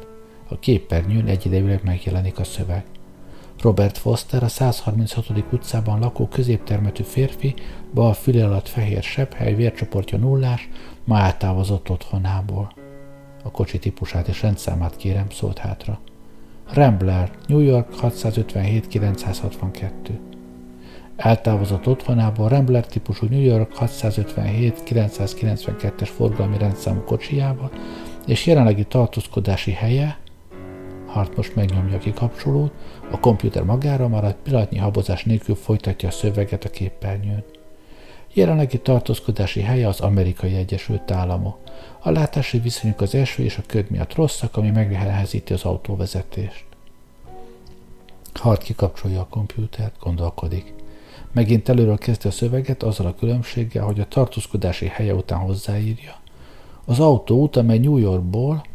[0.47, 2.85] A képernyőn egyidejűleg megjelenik a szöveg.
[3.61, 5.29] Robert Foster, a 136.
[5.51, 7.53] utcában lakó középtermetű férfi,
[7.93, 10.69] bal füle alatt fehér hely, vércsoportja nullás,
[11.03, 12.73] ma eltávozott otthonából.
[13.43, 15.99] A kocsi típusát és rendszámát kérem, szólt hátra.
[16.73, 19.89] Rambler, New York 657-962.
[21.15, 27.71] Eltávozott otthonából Rambler típusú New York 657-992-es forgalmi rendszámú kocsijával,
[28.25, 30.17] és jelenlegi tartózkodási helye,
[31.07, 32.71] Hart most megnyomja a kikapcsolót,
[33.11, 37.43] a komputer magára maradt, pillanatnyi habozás nélkül folytatja a szöveget a képernyőn.
[38.33, 41.57] Jelenlegi tartózkodási helye az Amerikai Egyesült Államok.
[41.99, 46.65] A látási viszonyok az eső és a köd miatt rosszak, ami megnehezíti az autóvezetést.
[48.33, 50.73] Hart kikapcsolja a kompjútert, gondolkodik.
[51.31, 56.15] Megint előről kezdte a szöveget azzal a különbséggel, hogy a tartózkodási helye után hozzáírja.
[56.85, 58.65] Az autó út, amely New Yorkból,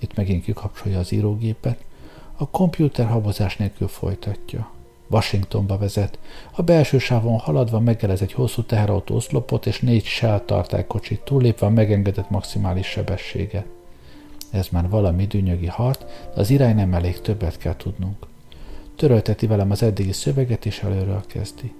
[0.00, 1.84] itt megint kikapcsolja az írógépet,
[2.36, 4.70] a kompjúter habozás nélkül folytatja.
[5.12, 6.18] Washingtonba vezet.
[6.52, 11.70] A belső sávon haladva megelez egy hosszú teherautó oszlopot és négy Shell tartálykocsit, túllépve a
[11.70, 13.66] megengedett maximális sebességet.
[14.50, 16.04] Ez már valami dűnyögi hart,
[16.34, 18.26] de az irány nem elég, többet kell tudnunk.
[18.96, 21.74] Törölteti velem az eddigi szöveget, és előről kezdi.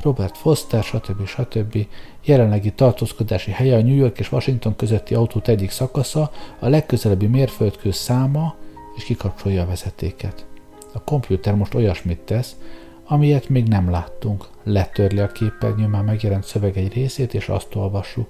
[0.00, 1.26] Robert Foster, stb.
[1.26, 1.86] stb.
[2.24, 7.90] jelenlegi tartózkodási helye a New York és Washington közötti autót egyik szakasza, a legközelebbi mérföldkő
[7.90, 8.54] száma,
[8.96, 10.46] és kikapcsolja a vezetéket.
[10.92, 12.56] A kompjúter most olyasmit tesz,
[13.04, 14.44] amilyet még nem láttunk.
[14.62, 18.28] Letörli a képernyő már megjelent szöveg egy részét, és azt olvassuk.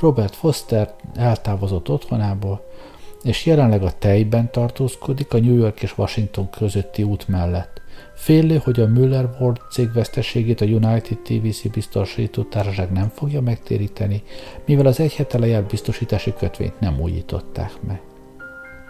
[0.00, 2.64] Robert Foster eltávozott otthonából,
[3.22, 7.82] és jelenleg a tejben tartózkodik a New York és Washington közötti út mellett.
[8.14, 14.22] Félő, hogy a Müller Ward cég veszteségét a United TVC biztosító társaság nem fogja megtéríteni,
[14.66, 18.00] mivel az egy hete biztosítási kötvényt nem újították meg.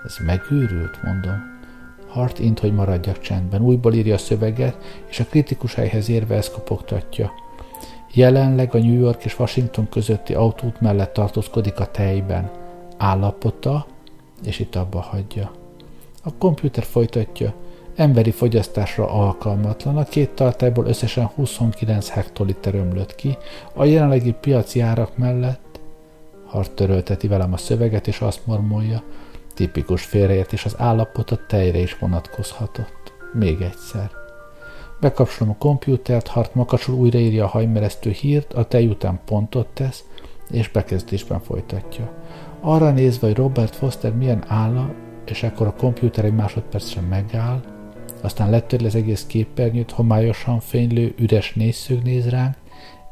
[0.05, 1.54] Ez megőrült, mondom.
[2.15, 3.63] Hart int, hogy maradjak csendben.
[3.63, 4.77] Újból írja a szöveget,
[5.09, 7.33] és a kritikus helyhez érve ezt kopogtatja.
[8.13, 12.51] Jelenleg a New York és Washington közötti autót mellett tartózkodik a tejben.
[12.97, 13.87] Állapota,
[14.45, 15.51] és itt abba hagyja.
[16.23, 17.55] A komputer folytatja,
[17.95, 19.97] emberi fogyasztásra alkalmatlan.
[19.97, 23.37] A két tartályból összesen 29 hektoliter ömlött ki,
[23.75, 25.81] a jelenlegi piaci árak mellett
[26.47, 29.03] Hart törölteti velem a szöveget, és azt mormolja,
[29.55, 33.13] tipikus félreértés az állapot a tejre is vonatkozhatott.
[33.33, 34.11] Még egyszer.
[35.01, 40.05] Bekapcsolom a komputert, Hart makacsul újraírja a hajmeresztő hírt, a tej után pontot tesz,
[40.51, 42.13] és bekezdésben folytatja.
[42.61, 44.95] Arra nézve, hogy Robert Foster milyen álla,
[45.25, 47.61] és ekkor a kompjúter egy másodpercre megáll,
[48.21, 52.57] aztán letörli az egész képernyőt, homályosan fénylő, üres nézszög néz ránk,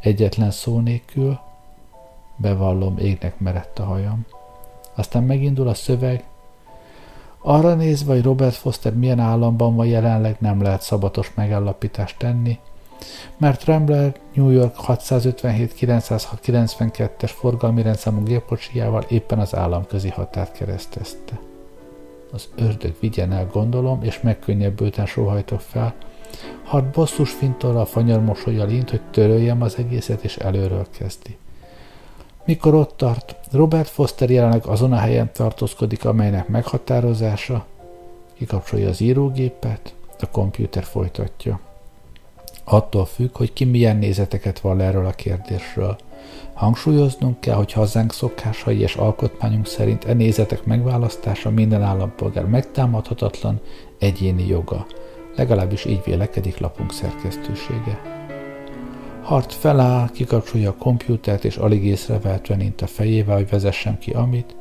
[0.01, 1.39] egyetlen szó nélkül,
[2.37, 4.27] bevallom, égnek merett a hajam.
[4.95, 6.25] Aztán megindul a szöveg,
[7.43, 12.59] arra nézve, hogy Robert Foster milyen államban van jelenleg, nem lehet szabatos megállapítást tenni,
[13.37, 21.41] mert Rambler New York 657-992-es forgalmi rendszámú gépkocsijával éppen az államközi határt keresztezte.
[22.33, 25.95] Az ördög vigyen el, gondolom, és megkönnyebbülten sóhajtok fel.
[26.65, 31.37] Hat bosszus fintorra a fanyar mosolyjal int, hogy töröljem az egészet, és előről kezdi.
[32.45, 37.67] Mikor ott tart, Robert Foster jelenleg azon a helyen tartózkodik, amelynek meghatározása,
[38.35, 41.61] kikapcsolja az írógépet, a kompjúter folytatja.
[42.65, 45.97] Attól függ, hogy ki milyen nézeteket vall erről a kérdésről.
[46.55, 53.61] Hangsúlyoznunk kell, hogy hazánk szokásai és alkotmányunk szerint e nézetek megválasztása minden állampolgár megtámadhatatlan
[53.99, 54.87] egyéni joga.
[55.37, 58.12] Legalábbis így vélekedik lapunk szerkesztősége.
[59.23, 64.55] Hart feláll, kikapcsolja a kompjútert, és alig észrevehetően int a fejével, hogy vezessem ki amit,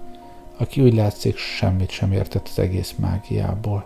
[0.58, 3.86] aki úgy látszik semmit sem értett az egész mágiából.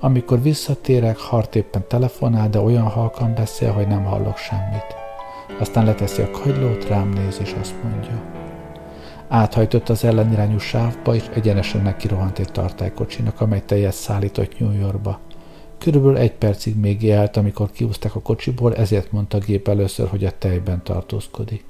[0.00, 4.96] Amikor visszatérek, Hart éppen telefonál, de olyan halkan beszél, hogy nem hallok semmit.
[5.60, 8.22] Aztán leteszi a kagylót, rám néz, és azt mondja.
[9.28, 15.18] Áthajtott az ellenirányú sávba, és egyenesen neki rohant egy tartálykocsinak, amely teljes szállított New Yorkba–
[15.82, 20.24] Körülbelül egy percig még élt, amikor kiúzták a kocsiból, ezért mondta a gép először, hogy
[20.24, 21.64] a tejben tartózkodik.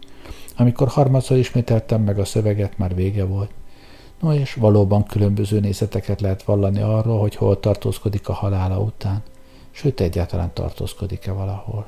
[0.57, 3.51] Amikor harmadszor ismételtem meg a szöveget, már vége volt.
[4.21, 9.23] No és valóban különböző nézeteket lehet vallani arról, hogy hol tartózkodik a halála után,
[9.71, 11.87] sőt egyáltalán tartózkodik-e valahol.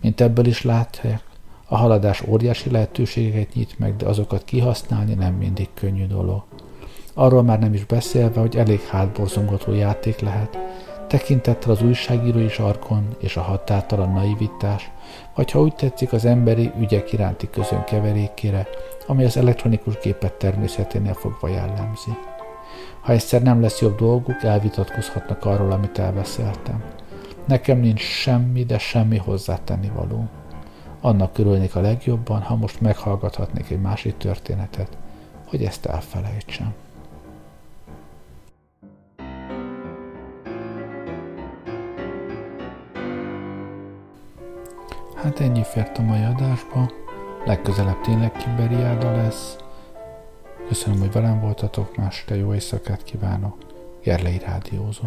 [0.00, 1.22] Mint ebből is látják,
[1.66, 6.42] a haladás óriási lehetőségeket nyit meg, de azokat kihasználni nem mindig könnyű dolog.
[7.14, 10.58] Arról már nem is beszélve, hogy elég hátborzongató játék lehet,
[11.10, 14.90] tekintettel az újságírói sarkon és a határtalan naivitás,
[15.34, 18.66] vagy ha úgy tetszik az emberi ügyek iránti közön keverékére,
[19.06, 22.10] ami az elektronikus gépet természeténél fogva jellemzi.
[23.00, 26.82] Ha egyszer nem lesz jobb dolguk, elvitatkozhatnak arról, amit elbeszéltem.
[27.44, 30.28] Nekem nincs semmi, de semmi hozzátenni való.
[31.00, 34.96] Annak örülnék a legjobban, ha most meghallgathatnék egy másik történetet,
[35.46, 36.74] hogy ezt elfelejtsem.
[45.22, 46.90] Hát ennyi fért a mai adásba.
[47.44, 49.56] Legközelebb tényleg Kiberiáda lesz.
[50.68, 53.56] Köszönöm, hogy velem voltatok, más te jó éjszakát kívánok.
[54.02, 55.04] Gerlei Rádiózó.